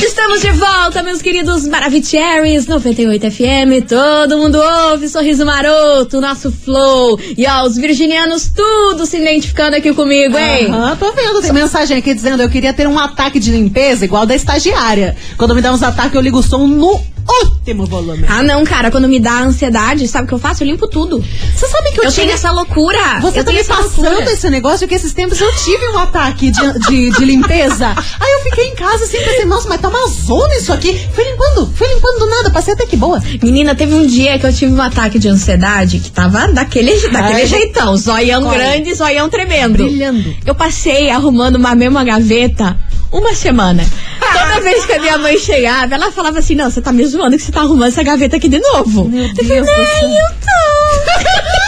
Estamos 0.06 0.40
de 0.40 0.52
volta, 0.52 1.02
meus 1.02 1.20
queridos 1.20 1.66
Maravicheries 1.66 2.68
98 2.68 3.32
FM. 3.32 3.88
Todo 3.88 4.38
mundo 4.38 4.60
ouve 4.92 5.10
Sorriso 5.10 5.44
Maroto, 5.48 6.22
nosso 6.22 6.52
flow. 6.52 7.20
E 7.36 7.48
ó, 7.48 7.64
os 7.64 7.76
virginianos 7.76 8.52
tudo 8.56 9.04
se 9.08 9.18
identificando 9.18 9.76
aqui 9.76 9.92
comigo, 9.96 10.38
hein? 10.38 10.68
Aham, 10.68 10.96
tô 10.96 11.12
vendo. 11.12 11.42
Tem 11.42 11.52
mensagem 11.52 11.98
aqui 11.98 12.14
dizendo 12.14 12.44
eu 12.44 12.50
queria 12.52 12.72
ter 12.72 12.88
um 12.88 13.00
ataque 13.00 13.40
de 13.40 13.50
limpeza 13.50 14.06
igual 14.06 14.28
da 14.28 14.36
estagiária. 14.36 15.18
Quando 15.36 15.56
me 15.56 15.62
dá 15.62 15.74
uns 15.74 15.82
ataques, 15.82 16.14
eu 16.14 16.22
ligo 16.22 16.38
o 16.38 16.44
som 16.44 16.68
no 16.68 17.02
último 17.46 17.86
volume. 17.86 18.26
Ah, 18.28 18.42
não, 18.44 18.63
cara, 18.63 18.89
quando 18.92 19.08
me 19.08 19.20
dá 19.20 19.42
ansiedade, 19.42 20.08
sabe 20.08 20.26
o 20.26 20.28
que 20.28 20.34
eu 20.34 20.39
faço? 20.39 20.63
Eu 20.63 20.68
limpo 20.68 20.88
tudo. 20.88 21.24
Você 21.56 21.68
sabe 21.68 21.92
que 21.92 22.00
eu, 22.00 22.06
Eu 22.06 22.10
tive... 22.10 22.22
tenho 22.24 22.34
essa 22.34 22.52
loucura. 22.52 23.20
Você 23.22 23.39
eu 23.39 23.44
tá 23.44 23.52
me 23.52 23.63
passando 23.63 24.06
loucura. 24.06 24.32
esse 24.32 24.50
negócio 24.50 24.88
que 24.88 24.96
esses 24.96 25.13
tempos 25.13 25.39
eu 25.39 25.52
tive 25.56 25.88
um 25.89 25.98
ataque 25.98 26.52
de, 26.52 26.80
de, 26.88 27.10
de 27.12 27.26
limpeza. 27.26 27.88
Aí 28.20 28.32
eu 28.34 28.39
fiquei 28.44 28.68
em 28.70 28.76
casa 28.76 29.04
assim, 29.04 29.18
pensei, 29.18 29.46
nossa, 29.46 29.68
mas 29.68 29.80
tá 29.82 29.89
uma 29.89 30.08
zona 30.08 30.56
isso 30.56 30.74
aqui. 30.74 31.00
Fui 31.13 31.24
limpando, 31.24 31.72
fui 31.76 31.88
limpando 31.88 32.20
do 32.20 32.26
nada, 32.28 32.50
passei 32.52 32.74
até 32.74 32.86
que 32.86 32.96
boa. 32.98 33.22
Menina, 33.42 33.76
teve 33.76 33.94
um 33.94 34.06
dia 34.06 34.38
que 34.39 34.46
eu 34.46 34.54
tive 34.54 34.74
um 34.74 34.82
ataque 34.82 35.20
de 35.20 35.28
ansiedade 35.28 36.00
que 36.00 36.12
tava 36.12 36.48
daquele, 36.48 36.92
daquele 37.10 37.42
Ai. 37.42 37.48
jeitão, 37.48 37.96
zoião 37.96 38.50
grande, 38.50 38.94
zoião 38.94 39.30
tremendo. 39.30 39.74
Brilhando. 39.84 40.36
Eu 40.46 40.56
passei 40.56 41.10
arrumando 41.10 41.56
uma 41.56 41.76
mesma 41.76 42.04
gaveta 42.04 42.78
uma 43.12 43.34
semana. 43.34 43.84
Toda 44.19 44.62
vez 44.62 44.86
que 44.86 44.93
a 44.93 45.00
minha 45.00 45.17
mãe 45.17 45.38
chegava, 45.38 45.95
ela 45.95 46.12
falava 46.12 46.39
assim: 46.39 46.56
Não, 46.56 46.69
você 46.69 46.82
tá 46.82 46.91
me 46.91 47.06
zoando 47.06 47.36
que 47.38 47.43
você 47.43 47.52
tá 47.52 47.62
arrumando 47.62 47.88
essa 47.89 48.04
gaveta 48.04 48.38
aqui 48.38 48.48
de 48.50 48.60
novo. 48.60 49.10
Meu 49.10 49.24
eu 49.28 49.36
falei, 49.36 49.48
Deus 49.48 49.67
do 49.67 49.74
"Não, 49.74 49.86
céu." 49.86 50.10
eu 50.10 50.36
tô. 50.39 51.50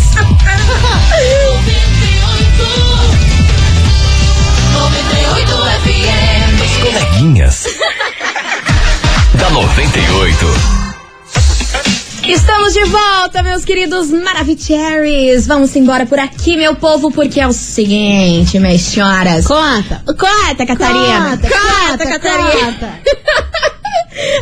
As 6.63 6.77
coleguinhas. 6.81 7.65
da 9.35 9.49
98. 9.49 10.84
Estamos 12.27 12.73
de 12.73 12.83
volta, 12.85 13.43
meus 13.43 13.63
queridos 13.63 14.09
Maravicheries. 14.09 15.45
Vamos 15.45 15.75
embora 15.75 16.07
por 16.07 16.17
aqui, 16.17 16.57
meu 16.57 16.75
povo, 16.75 17.11
porque 17.11 17.39
é 17.39 17.47
o 17.47 17.53
seguinte, 17.53 18.57
minhas 18.57 18.81
senhoras. 18.81 19.45
Conta. 19.45 20.01
Conta, 20.07 20.65
Catarina. 20.65 21.37
Conta, 21.37 21.49
conta, 21.49 22.05
Catarina. 22.09 22.73
conta. 22.73 22.99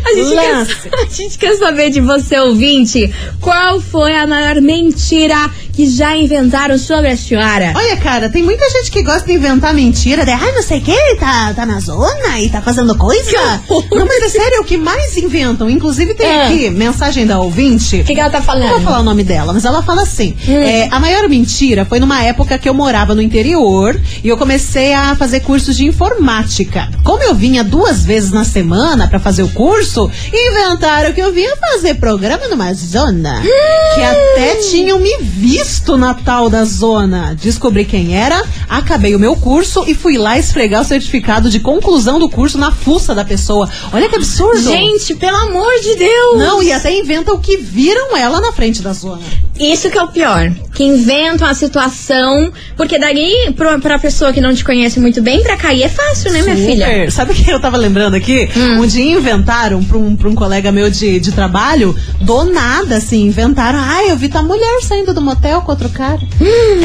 A 0.06 0.14
gente, 0.14 0.36
quer, 0.36 0.94
a 1.02 1.06
gente 1.06 1.38
quer 1.38 1.56
saber 1.58 1.90
de 1.90 2.00
você, 2.00 2.38
ouvinte, 2.40 3.12
qual 3.42 3.82
foi 3.82 4.16
a 4.16 4.28
maior 4.28 4.62
mentira 4.62 5.50
que 5.74 5.88
já 5.90 6.16
inventaram 6.16 6.78
sobre 6.78 7.10
a 7.10 7.18
senhora? 7.18 7.74
Olha, 7.76 7.98
cara, 7.98 8.30
tem 8.30 8.44
muita 8.44 8.70
gente 8.70 8.92
que 8.92 9.02
gosta 9.02 9.26
de 9.26 9.34
inventar 9.34 9.74
mentira. 9.74 10.24
De, 10.24 10.30
ai, 10.32 10.52
não 10.52 10.62
sei 10.62 10.78
o 10.78 10.82
que, 10.84 11.16
tá, 11.16 11.52
tá 11.56 11.66
na 11.66 11.80
zona 11.80 12.40
e 12.40 12.48
tá 12.50 12.62
fazendo 12.62 12.96
coisa. 12.96 13.60
Não, 13.92 14.06
mas 14.06 14.22
é 14.24 14.30
sério, 14.30 14.58
é 14.58 14.60
o 14.60 14.64
que 14.64 14.78
mais 14.78 15.18
inventam. 15.18 15.68
Inclusive 15.68 16.14
tem 16.14 16.28
É. 16.28 16.46
aqui 16.46 16.70
mensagem 16.70 17.26
da 17.26 17.40
ouvinte. 17.40 18.02
O 18.02 18.04
que, 18.04 18.14
que 18.14 18.20
ela 18.20 18.30
tá 18.30 18.38
Não 18.40 18.46
vou 18.46 18.56
falando? 18.62 18.84
falar 18.84 19.00
o 19.00 19.04
nome 19.04 19.24
dela, 19.24 19.52
mas 19.52 19.66
ela 19.66 19.82
fala 19.82 20.04
assim: 20.04 20.36
Hum. 20.48 20.62
é, 20.62 20.88
a 20.92 21.00
maior 21.00 21.28
mentira 21.28 21.86
foi 21.86 22.00
numa 22.00 22.22
época 22.24 22.58
que 22.60 22.70
eu 22.70 22.74
morava 22.76 23.16
no 23.16 23.22
interior 23.22 24.00
e 24.24 24.28
eu 24.30 24.38
comecei 24.38 24.94
a 24.94 25.16
fazer 25.16 25.40
cursos 25.40 25.76
de 25.76 25.86
informática. 25.86 26.88
Como 27.04 27.24
eu 27.24 27.34
vinha 27.34 27.64
duas 27.64 28.04
vezes 28.06 28.30
na 28.32 28.44
semana 28.44 29.08
pra 29.08 29.20
fazer 29.20 29.42
o 29.42 29.50
curso, 29.50 30.10
inventaram 30.32 31.14
que 31.14 31.22
eu 31.22 31.34
vinha 31.34 31.56
fazer 31.58 31.96
programa 31.96 32.48
numa 32.48 32.72
zona 32.76 33.42
que 33.42 34.02
até 34.04 34.56
tinham 34.70 35.00
me 35.00 35.18
visto 35.22 35.63
na 35.98 36.14
tal 36.14 36.50
da 36.50 36.66
zona. 36.66 37.36
Descobri 37.40 37.86
quem 37.86 38.16
era, 38.16 38.44
acabei 38.68 39.16
o 39.16 39.20
meu 39.20 39.36
curso 39.36 39.84
e 39.88 39.94
fui 39.94 40.18
lá 40.18 40.38
esfregar 40.38 40.82
o 40.82 40.86
certificado 40.86 41.50
de 41.50 41.60
conclusão 41.60 42.20
do 42.20 42.28
curso 42.28 42.58
na 42.58 42.72
fuça 42.72 43.16
da 43.16 43.24
pessoa. 43.24 43.70
Olha 43.92 44.10
que 44.10 44.16
absurdo! 44.16 44.62
Gente, 44.62 45.16
pelo 45.16 45.38
amor 45.38 45.72
de 45.82 45.96
Deus! 45.96 46.38
Não, 46.38 46.62
e 46.62 46.72
até 46.72 46.94
inventam 46.94 47.40
que 47.40 47.58
viram 47.58 48.18
ela 48.18 48.42
na 48.42 48.52
frente 48.52 48.82
da 48.82 48.92
zona. 48.92 49.22
Isso 49.58 49.90
que 49.90 49.98
é 49.98 50.04
o 50.04 50.08
pior. 50.08 50.52
Que 50.74 50.84
inventam 50.84 51.48
a 51.48 51.54
situação. 51.54 52.52
Porque 52.76 52.98
daí, 52.98 53.54
pra, 53.56 53.78
pra 53.80 54.00
pessoa 54.00 54.34
que 54.34 54.42
não 54.42 54.54
te 54.54 54.64
conhece 54.64 55.00
muito 55.00 55.22
bem, 55.22 55.44
pra 55.44 55.56
cair 55.56 55.84
é 55.84 55.90
fácil, 55.90 56.32
né, 56.32 56.42
minha 56.42 56.56
Super. 56.56 56.70
filha? 56.70 57.12
Sabe 57.12 57.32
o 57.32 57.36
que 57.36 57.50
eu 57.50 57.60
tava 57.60 57.78
lembrando 57.78 58.16
aqui? 58.16 58.50
Hum. 58.56 58.82
Um 58.82 58.88
dia 58.88 59.18
inventaram 59.18 59.84
pra 59.84 59.98
um, 59.98 60.16
pra 60.16 60.28
um 60.28 60.36
colega 60.36 60.72
meu 60.72 60.90
de, 60.90 61.20
de 61.20 61.32
trabalho, 61.32 61.96
do 62.20 62.46
nada, 62.46 62.98
assim, 62.98 63.28
inventaram. 63.28 63.80
Ai, 63.80 64.12
eu 64.12 64.18
vi 64.18 64.28
tua 64.28 64.42
mulher 64.42 64.82
saindo 64.82 65.14
do 65.14 65.22
motel 65.22 65.53
com 65.62 65.72
outro 65.72 65.90
cara. 65.90 66.22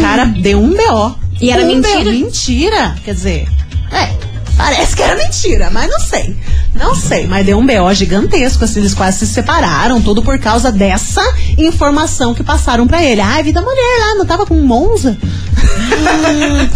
Cara, 0.01 0.25
deu 0.25 0.59
um 0.61 0.71
B.O. 0.71 1.09
Hum. 1.09 1.15
E 1.41 1.51
era 1.51 1.63
um 1.63 1.67
mentira? 1.67 2.05
B.O. 2.05 2.13
Mentira. 2.13 2.97
Quer 3.05 3.15
dizer, 3.15 3.49
é. 3.93 4.28
Parece 4.59 4.95
que 4.97 5.03
era 5.03 5.15
mentira, 5.17 5.71
mas 5.71 5.89
não 5.89 6.01
sei. 6.01 6.37
Não 6.75 6.95
sei, 6.95 7.27
mas 7.27 7.47
deu 7.47 7.57
um 7.59 7.65
BO 7.67 7.95
gigantesco, 7.95 8.65
assim, 8.65 8.81
eles 8.81 8.93
quase 8.93 9.21
se 9.21 9.27
separaram, 9.33 10.03
tudo 10.03 10.21
por 10.23 10.39
causa 10.39 10.71
dessa 10.71 11.23
informação 11.57 12.35
que 12.35 12.43
passaram 12.43 12.87
pra 12.87 13.03
ele. 13.03 13.21
Ai, 13.21 13.43
vida 13.43 13.63
mulher 13.63 13.99
lá, 14.01 14.15
não 14.17 14.27
tava 14.27 14.45
com 14.45 14.55
um 14.55 14.65
Monza? 14.67 15.17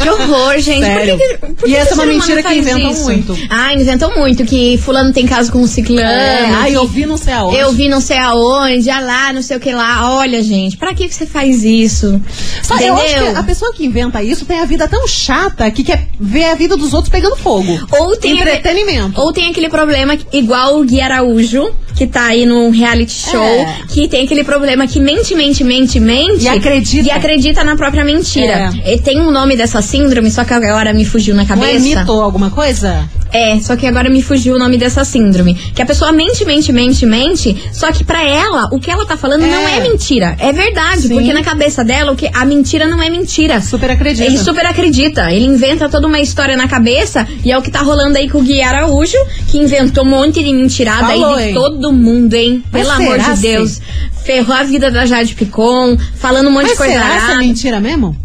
Que 0.01 0.09
horror, 0.09 0.59
gente. 0.59 0.85
Sério. 0.85 1.17
Por 1.19 1.27
que, 1.29 1.35
que- 1.35 1.55
por 1.55 1.69
E 1.69 1.73
que 1.73 1.77
essa 1.77 1.95
que 1.95 2.01
é 2.01 2.05
uma 2.05 2.13
mentira 2.13 2.43
que 2.43 2.55
inventam 2.55 2.91
isso? 2.91 3.03
muito. 3.05 3.39
Ah, 3.51 3.73
inventam 3.75 4.17
muito, 4.17 4.45
que 4.45 4.79
fulano 4.79 5.13
tem 5.13 5.27
caso 5.27 5.53
com 5.53 5.59
um 5.59 5.67
ciclano. 5.67 6.01
É, 6.01 6.67
que 6.69 6.75
eu 6.75 6.87
vi 6.87 7.07
não 7.07 7.17
sei 7.17 7.33
aonde. 7.35 7.57
Eu 7.59 7.73
vi 7.73 7.89
não 7.89 8.01
sei 8.01 8.19
aonde, 8.19 8.91
ah 8.91 9.01
lá, 9.01 9.33
não 9.33 9.43
sei 9.43 9.57
o 9.57 9.61
que 9.61 9.73
lá. 9.73 10.13
Olha, 10.17 10.43
gente, 10.43 10.77
pra 10.77 10.95
que 10.95 11.09
você 11.13 11.27
faz 11.27 11.63
isso? 11.65 12.21
Só 12.63 12.75
Entendeu? 12.77 12.95
eu 12.97 13.03
acho 13.03 13.15
que 13.33 13.39
a 13.39 13.43
pessoa 13.43 13.73
que 13.73 13.85
inventa 13.85 14.23
isso 14.23 14.45
tem 14.45 14.61
a 14.61 14.65
vida 14.65 14.89
tão 14.89 15.07
chata 15.07 15.71
que 15.71 15.85
quer 15.85 16.07
ver 16.19 16.45
a 16.51 16.55
vida 16.55 16.77
dos 16.77 16.93
outros 16.95 17.11
pegando 17.13 17.37
fogo. 17.37 17.72
Ou 17.91 18.17
tem 18.17 18.39
Entretenimento. 18.39 19.21
Ou 19.21 19.33
tem 19.33 19.51
aquele 19.51 19.69
problema, 19.69 20.17
igual 20.33 20.79
o 20.81 20.85
Gui 20.85 21.01
Araújo, 21.01 21.71
que 21.97 22.07
tá 22.07 22.27
aí 22.27 22.47
no 22.47 22.71
reality 22.71 23.13
show, 23.13 23.43
É. 23.43 23.77
que 23.89 24.09
tem 24.09 24.25
aquele 24.25 24.45
problema 24.45 24.87
que 24.87 24.99
mente, 25.01 25.35
mente, 25.35 25.63
mente, 25.65 26.01
mente. 26.01 26.45
E 26.45 26.49
acredita. 26.49 27.09
E 27.09 27.11
acredita 27.11 27.63
na 27.65 27.77
própria 27.77 28.05
mentira. 28.05 28.73
E 28.87 28.99
tem 28.99 29.21
um 29.21 29.31
nome 29.31 29.57
dessa 29.57 29.83
síndrome, 29.83 30.31
só 30.31 30.45
que 30.45 30.55
agora 30.55 30.93
me 30.93 31.05
fugiu 31.05 31.35
na 31.35 31.43
Não 31.43 31.49
cabeça. 31.49 31.71
é 31.77 31.79
mito 31.79 32.13
alguma 32.13 32.51
coisa? 32.51 33.09
É, 33.33 33.59
só 33.61 33.75
que 33.77 33.87
agora 33.87 34.11
me 34.11 34.23
fugiu 34.23 34.55
o 34.57 34.59
nome 34.59 34.77
dessa 34.77 35.05
síndrome. 35.05 35.55
Que 35.55 35.81
a 35.81 35.87
pessoa 35.87 36.13
mente, 36.13 36.45
mente, 36.45 36.73
mente, 36.73 37.07
mente, 37.07 37.57
só 37.73 37.91
que 37.91 38.05
pra 38.05 38.23
ela, 38.23 38.69
o 38.73 38.79
que 38.79 38.91
ela 38.91 39.07
tá 39.07 39.17
falando 39.17 39.43
É. 39.45 39.47
não 39.49 39.69
é 39.69 39.81
mentira. 39.81 40.37
É 40.39 40.53
verdade, 40.53 41.03
Sim. 41.09 41.15
porque 41.15 41.33
na 41.33 41.43
cabeça 41.43 41.83
dela, 41.83 42.13
o 42.13 42.17
que 42.17 42.29
a 42.33 42.45
mentira 42.45 42.87
não 42.87 43.03
é 43.03 43.09
mentira. 43.09 43.61
Super 43.61 43.91
acredita. 43.91 44.27
Ele 44.27 44.39
super 44.39 44.67
acredita. 44.67 45.33
Ele 45.33 45.47
inventa 45.47 45.89
toda 45.89 46.07
uma 46.07 46.21
história 46.21 46.57
na 46.57 46.69
cabeça 46.69 47.27
e 47.45 47.51
é 47.51 47.57
o 47.57 47.63
que 47.63 47.71
tá 47.71 47.81
rolando 47.81 48.19
aí 48.19 48.29
com 48.29 48.39
o 48.39 48.43
Gui 48.43 48.61
Araújo, 48.63 49.17
que 49.49 49.57
inventou 49.59 50.05
um 50.05 50.09
monte 50.09 50.43
de 50.43 50.53
mentirada 50.53 51.07
Falou, 51.07 51.35
aí 51.35 51.43
de 51.45 51.49
hein? 51.51 51.55
todo 51.55 51.93
mundo, 51.93 52.35
hein? 52.35 52.63
Mas 52.71 52.83
Pelo 52.83 52.95
amor 52.95 53.19
de 53.19 53.41
Deus. 53.41 53.71
sim? 53.73 53.83
Ferrou 54.25 54.55
a 54.55 54.63
vida 54.63 54.91
da 54.91 55.05
Jade 55.07 55.35
Picon, 55.35 55.97
falando 56.17 56.49
um 56.49 56.53
monte 56.53 56.63
Mas 56.65 56.73
de 56.73 56.77
coisa 56.79 56.93
será 56.93 57.15
essa 57.15 57.25
arada. 57.27 57.39
mentira 57.41 57.81
mesmo? 57.81 58.17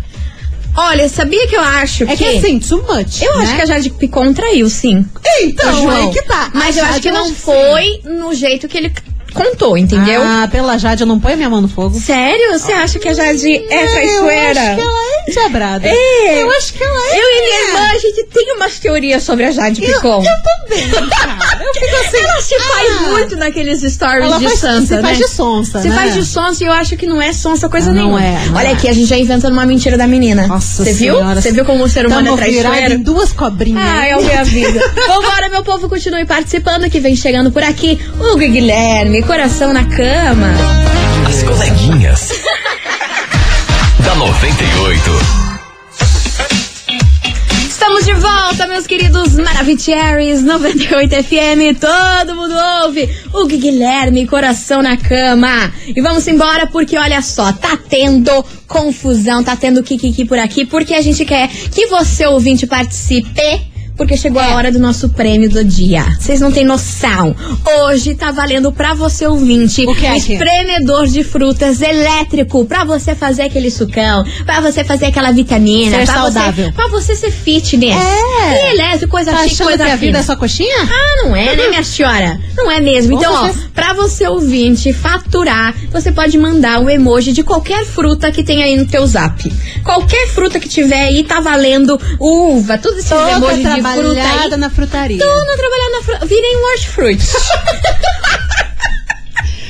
Olha, 0.79 1.09
sabia 1.09 1.47
que 1.47 1.55
eu 1.55 1.61
acho 1.61 2.03
É 2.03 2.15
que 2.15 2.23
assim, 2.23 2.59
too 2.59 2.77
much. 2.83 3.23
Eu 3.23 3.33
acho 3.39 3.51
né? 3.51 3.55
que 3.55 3.61
a 3.63 3.65
Jade 3.65 3.89
Picon 3.89 4.31
traiu, 4.31 4.69
sim. 4.69 5.03
Então, 5.41 5.89
aí 5.89 6.11
que 6.11 6.21
tá. 6.21 6.51
Mas 6.53 6.77
A 6.77 6.81
eu 6.81 6.85
acho 6.85 7.01
que 7.01 7.11
não 7.11 7.33
foi 7.33 7.99
no 8.05 8.31
jeito 8.33 8.67
que 8.67 8.77
ele 8.77 8.93
contou, 9.37 9.77
entendeu? 9.77 10.21
Ah, 10.23 10.47
pela 10.51 10.77
Jade, 10.77 11.01
eu 11.03 11.07
não 11.07 11.19
ponho 11.19 11.37
minha 11.37 11.49
mão 11.49 11.61
no 11.61 11.67
fogo. 11.67 11.99
Sério? 11.99 12.51
Você 12.57 12.71
acha 12.71 12.99
que 12.99 13.07
a 13.07 13.13
Jade 13.13 13.55
é 13.69 13.87
traiçoeira? 13.87 14.59
Eu 14.59 14.67
acho 14.67 14.75
que 14.75 15.39
ela 15.39 15.79
é. 15.83 15.87
É. 15.87 16.43
Eu 16.43 16.51
acho 16.51 16.73
que 16.73 16.83
ela 16.83 16.99
é. 17.13 17.19
Eu 17.19 17.23
e 17.23 17.41
minha 17.41 17.67
irmã, 17.67 17.93
a 17.93 17.97
gente 17.97 18.23
tem 18.25 18.53
umas 18.55 18.79
teorias 18.79 19.23
sobre 19.23 19.45
a 19.45 19.51
Jade 19.51 19.83
Eu, 19.83 19.93
Picon. 19.93 20.23
eu 20.23 20.69
também, 20.69 21.09
cara. 21.09 21.63
Eu 21.63 21.73
fico 21.73 21.95
assim. 21.95 22.17
Ela 22.27 22.41
se 22.41 22.59
faz 22.59 22.89
ah, 22.97 23.09
muito 23.09 23.35
naqueles 23.35 23.81
stories 23.81 24.25
Ela 24.25 24.37
de 24.39 24.45
faz- 24.45 24.59
Sansa, 24.59 24.87
se 24.87 24.95
né? 24.95 25.01
faz 25.01 25.17
de 25.17 25.27
sonsa, 25.27 25.81
Se 25.81 25.89
né? 25.89 25.95
faz 25.95 26.13
de 26.13 26.25
sonsa 26.25 26.63
e 26.63 26.67
eu 26.67 26.73
acho 26.73 26.97
que 26.97 27.05
não 27.05 27.21
é 27.21 27.31
sonsa 27.33 27.69
coisa 27.69 27.91
Ah, 27.91 27.93
não 27.93 28.03
nenhuma. 28.17 28.23
é, 28.23 28.45
não 28.47 28.55
Olha 28.57 28.67
é. 28.67 28.71
aqui, 28.73 28.87
a 28.87 28.93
gente 28.93 29.05
já 29.07 29.17
inventando 29.17 29.53
uma 29.53 29.65
mentira 29.65 29.97
da 29.97 30.07
menina. 30.07 30.47
Nossa 30.47 30.83
Você 30.83 30.93
viu? 30.93 31.15
Senhora. 31.15 31.41
Você 31.41 31.51
viu 31.51 31.63
como 31.65 31.83
o 31.83 31.89
ser 31.89 32.05
humano 32.07 32.23
Tamo 32.29 32.37
é 32.37 32.41
traiçoeiro? 32.45 32.93
em 32.95 33.03
duas 33.03 33.31
cobrinhas. 33.33 33.81
Ai, 33.83 34.09
é 34.09 34.13
a 34.13 34.17
minha 34.19 34.43
vida. 34.43 34.79
Vambora, 35.07 35.49
meu 35.49 35.63
povo, 35.63 35.87
continue 35.89 36.25
participando 36.25 36.89
que 36.89 36.99
vem 36.99 37.15
chegando 37.15 37.51
por 37.51 37.63
aqui. 37.63 37.99
Hugo 38.19 38.41
e 38.41 38.47
Guilherme, 38.49 39.21
coração 39.27 39.73
na 39.73 39.83
cama. 39.83 40.53
As 41.27 41.43
coleguinhas. 41.43 42.29
da 43.99 44.15
98. 44.15 45.11
Estamos 47.67 48.05
de 48.05 48.13
volta, 48.13 48.67
meus 48.67 48.87
queridos 48.87 49.33
Maravicheries 49.33 50.41
98 50.43 51.23
FM. 51.25 51.77
Todo 51.77 52.35
mundo 52.35 52.55
ouve. 52.83 53.09
E 53.33 53.57
Guilherme, 53.57 54.25
coração 54.25 54.81
na 54.81 54.95
cama. 54.95 55.73
E 55.93 56.01
vamos 56.01 56.25
embora 56.25 56.65
porque 56.67 56.97
olha 56.97 57.21
só, 57.21 57.51
tá 57.51 57.77
tendo 57.89 58.45
confusão, 58.65 59.43
tá 59.43 59.57
tendo 59.57 59.83
kikiki 59.83 60.23
por 60.23 60.39
aqui, 60.39 60.65
porque 60.65 60.93
a 60.93 61.01
gente 61.01 61.25
quer 61.25 61.49
que 61.49 61.87
você, 61.87 62.25
ouvinte, 62.25 62.65
participe. 62.65 63.76
Porque 63.97 64.15
chegou 64.15 64.39
a 64.41 64.53
hora 64.55 64.71
do 64.71 64.77
nosso 64.79 65.09
prêmio 65.09 65.49
do 65.49 65.63
dia. 65.63 66.05
Vocês 66.19 66.39
não 66.39 66.51
têm 66.51 66.63
noção. 66.63 67.35
Hoje 67.81 68.13
tá 68.15 68.31
valendo 68.31 68.71
pra 68.71 68.93
você 68.93 69.25
ouvinte 69.25 69.83
O 69.87 69.95
que 69.95 70.05
é 70.05 70.11
um 70.11 70.15
espremedor 70.15 71.07
de 71.07 71.23
frutas 71.23 71.81
elétrico 71.81 72.63
pra 72.65 72.83
você 72.83 73.15
fazer 73.15 73.43
aquele 73.43 73.71
sucão, 73.71 74.23
pra 74.45 74.61
você 74.61 74.83
fazer 74.83 75.07
aquela 75.07 75.31
vitamina, 75.31 75.97
Ser 75.97 76.05
pra 76.05 76.13
saudável. 76.13 76.65
você, 76.65 76.71
pra 76.73 76.87
você 76.89 77.15
ser 77.15 77.31
fitness. 77.31 77.95
É. 77.95 78.67
E 78.71 78.73
elétrico, 78.75 79.11
coisa 79.11 79.31
Tá 79.31 79.43
chique, 79.47 79.63
coisa 79.63 79.83
que 79.83 79.89
a 79.91 79.95
vida 79.95 80.05
fina. 80.05 80.19
é 80.19 80.23
só 80.23 80.35
coxinha? 80.35 80.77
Ah, 80.83 81.23
não 81.23 81.35
é, 81.35 81.55
né, 81.55 81.67
minha 81.67 81.83
senhora? 81.83 82.39
Não 82.55 82.69
é 82.71 82.79
mesmo. 82.79 83.17
Então, 83.17 83.33
ó, 83.33 83.45
certeza. 83.45 83.69
pra 83.73 83.93
você 83.93 84.27
ouvinte 84.27 84.93
faturar, 84.93 85.73
você 85.91 86.11
pode 86.11 86.37
mandar 86.37 86.79
um 86.79 86.89
emoji 86.89 87.31
de 87.33 87.43
qualquer 87.43 87.83
fruta 87.85 88.31
que 88.31 88.43
tem 88.43 88.61
aí 88.63 88.75
no 88.75 88.85
teu 88.85 89.05
zap. 89.07 89.51
Qualquer 89.83 90.27
fruta 90.29 90.59
que 90.59 90.69
tiver 90.69 91.05
aí, 91.05 91.23
tá 91.23 91.39
valendo 91.39 91.99
uva, 92.19 92.77
todos 92.77 92.99
esses 92.99 93.09
Toda 93.09 93.31
emojis 93.31 93.57
de 93.75 93.81
aí. 93.91 94.01
trabalhada 94.15 94.57
na 94.57 94.69
frutaria. 94.69 95.19
Toda 95.19 95.57
trabalhando 95.57 95.91
na 95.93 96.01
fruta. 96.01 96.25
Virem 96.25 96.57
um 96.57 96.63
hortifruti. 96.71 97.25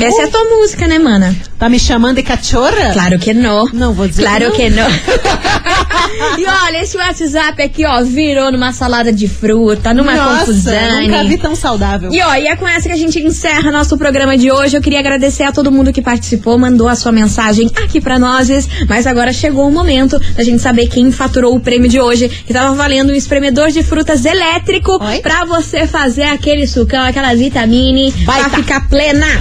Essa 0.01 0.21
é 0.21 0.25
a 0.25 0.27
tua 0.27 0.43
música, 0.57 0.87
né, 0.87 0.97
mana? 0.99 1.35
Tá 1.59 1.69
me 1.69 1.79
chamando 1.79 2.15
de 2.17 2.23
cachorra? 2.23 2.91
Claro 2.93 3.19
que 3.19 3.33
não. 3.33 3.65
Não 3.71 3.93
vou 3.93 4.07
dizer 4.07 4.23
Claro 4.23 4.51
que 4.51 4.55
que 4.55 4.69
não. 4.69 4.87
e 6.37 6.45
olha, 6.45 6.81
esse 6.81 6.97
WhatsApp 6.97 7.61
aqui, 7.61 7.85
ó, 7.85 8.03
virou 8.03 8.51
numa 8.51 8.73
salada 8.73 9.11
de 9.11 9.27
fruta, 9.27 9.93
numa 9.93 10.15
Nossa, 10.15 10.39
confusão. 10.45 11.01
nunca 11.01 11.23
vi 11.23 11.37
tão 11.37 11.55
saudável. 11.55 12.11
E 12.11 12.21
ó, 12.21 12.35
e 12.35 12.47
é 12.47 12.55
com 12.55 12.67
essa 12.67 12.87
que 12.87 12.93
a 12.93 12.97
gente 12.97 13.19
encerra 13.19 13.71
nosso 13.71 13.97
programa 13.97 14.37
de 14.37 14.51
hoje. 14.51 14.75
Eu 14.75 14.81
queria 14.81 14.99
agradecer 14.99 15.43
a 15.43 15.51
todo 15.51 15.71
mundo 15.71 15.93
que 15.93 16.01
participou, 16.01 16.57
mandou 16.57 16.87
a 16.87 16.95
sua 16.95 17.11
mensagem 17.11 17.69
aqui 17.75 18.01
pra 18.01 18.17
nós. 18.17 18.45
Mas 18.87 19.07
agora 19.07 19.33
chegou 19.33 19.67
o 19.67 19.71
momento 19.71 20.19
da 20.35 20.43
gente 20.43 20.61
saber 20.61 20.87
quem 20.87 21.11
faturou 21.11 21.44
o 21.53 21.59
prêmio 21.59 21.89
de 21.89 21.99
hoje, 21.99 22.27
que 22.29 22.53
tava 22.53 22.73
valendo 22.75 23.11
um 23.11 23.15
espremedor 23.15 23.69
de 23.71 23.83
frutas 23.83 24.25
elétrico 24.25 24.97
Oi? 25.03 25.19
pra 25.19 25.45
você 25.45 25.85
fazer 25.87 26.23
aquele 26.23 26.65
sucão, 26.67 27.03
aquela 27.05 27.35
vitamine 27.35 28.11
pra 28.25 28.33
Baita. 28.35 28.49
ficar 28.57 28.87
plena. 28.89 29.25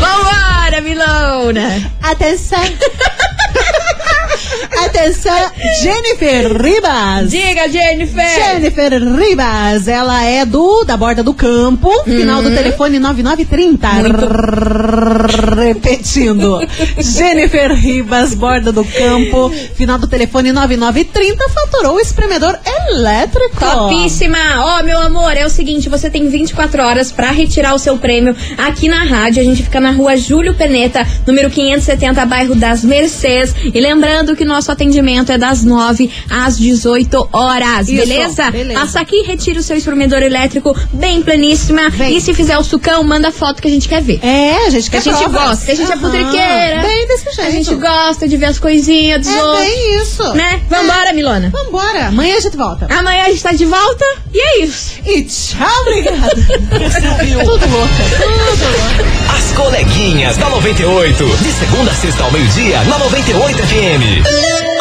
Vambora, 0.00 0.80
Milona! 0.80 1.92
Atenção. 2.02 2.58
Atenção, 4.84 5.50
Jennifer 5.82 6.62
Ribas. 6.62 7.30
Diga, 7.30 7.68
Jennifer! 7.68 8.28
Jennifer 8.34 8.92
Ribas, 9.02 9.88
ela 9.88 10.22
é 10.24 10.44
do 10.44 10.84
da 10.84 10.96
borda 10.96 11.22
do 11.22 11.34
campo, 11.34 11.90
final 12.04 12.42
do 12.42 12.50
telefone 12.50 12.98
9930. 12.98 13.88
Repetindo. 15.64 16.60
Jennifer 16.98 17.72
Ribas, 17.72 18.34
borda 18.34 18.72
do 18.72 18.84
campo, 18.84 19.50
final 19.74 19.98
do 19.98 20.06
telefone 20.06 20.52
9930, 20.52 21.48
faturou 21.48 21.96
o 21.96 22.00
espremedor 22.00 22.58
elétrico. 22.88 23.58
Topíssima! 23.58 24.38
Ó, 24.58 24.82
meu 24.82 25.00
amor, 25.00 25.36
é 25.36 25.44
o 25.44 25.50
seguinte, 25.50 25.88
você 25.88 26.10
tem 26.10 26.28
24 26.28 26.82
horas 26.82 27.10
pra 27.12 27.30
retirar 27.30 27.74
o 27.74 27.78
seu 27.78 27.96
prêmio 27.98 28.34
aqui 28.58 28.88
na 28.88 29.04
rádio. 29.04 29.42
A 29.42 29.44
gente 29.44 29.62
fica 29.62 29.80
na 29.80 29.90
rua 29.90 30.16
Júlio 30.16 30.54
Peneta, 30.54 31.06
número 31.26 31.50
570, 31.50 32.24
bairro 32.26 32.54
das 32.54 32.84
Mercês. 32.84 33.54
E 33.72 33.80
lembrando 33.80 34.36
que 34.36 34.43
nosso 34.44 34.70
atendimento 34.72 35.30
é 35.32 35.38
das 35.38 35.62
9 35.64 36.10
às 36.30 36.58
18 36.58 37.28
horas, 37.32 37.88
Isso, 37.88 37.96
beleza? 38.06 38.50
beleza. 38.50 38.80
Passa 38.80 39.00
aqui, 39.00 39.22
retira 39.22 39.58
o 39.60 39.62
seu 39.62 39.76
espremedor 39.76 40.22
elétrico 40.22 40.76
bem 40.92 41.22
pleníssima. 41.22 41.88
Vem. 41.90 42.16
E 42.16 42.20
se 42.20 42.32
fizer 42.34 42.56
o 42.58 42.64
sucão, 42.64 43.02
manda 43.04 43.30
foto 43.30 43.60
que 43.62 43.68
a 43.68 43.70
gente 43.70 43.88
quer 43.88 44.02
ver. 44.02 44.20
É, 44.22 44.66
a 44.66 44.70
gente 44.70 44.84
Que 44.84 44.90
quer 44.90 44.98
a 44.98 45.00
gente 45.00 45.18
provas. 45.30 45.42
gosta, 45.48 45.64
que 45.66 45.72
a 45.72 45.74
gente 45.76 45.90
é 45.90 45.94
Aham, 45.94 46.00
putriqueira. 46.02 46.82
Bem 46.82 47.06
desse 47.08 47.24
jeito. 47.24 47.40
A 47.48 47.50
gente 47.50 47.74
gosta 47.74 48.28
de 48.28 48.36
ver 48.36 48.46
as 48.46 48.58
coisinhas 48.58 49.20
dos 49.20 49.34
É 49.34 49.42
outros. 49.42 49.64
bem 49.66 50.00
isso. 50.00 50.34
Né? 50.34 50.60
Vambora, 50.68 51.12
Milona. 51.12 51.50
Vambora, 51.50 52.06
amanhã 52.08 52.36
a 52.36 52.40
gente 52.40 52.56
volta. 52.56 52.86
Amanhã 52.90 53.24
a 53.24 53.30
gente 53.30 53.42
tá 53.42 53.52
de 53.52 53.64
volta 53.64 54.04
e 54.32 54.40
é 54.40 54.64
isso. 54.64 54.94
E 55.06 55.22
tchau, 55.22 55.80
obrigada. 55.82 56.34
Tudo 57.44 57.66
louca. 57.70 59.34
As 59.36 59.52
coleguinhas 59.52 60.36
da 60.36 60.48
98. 60.50 61.24
De 61.24 61.52
segunda 61.52 61.90
a 61.90 61.94
sexta 61.94 62.22
ao 62.24 62.30
meio-dia, 62.32 62.82
na 62.84 62.98
98 62.98 63.58
FM. 63.58 64.24
Thank 64.36 64.68
you. 64.68 64.73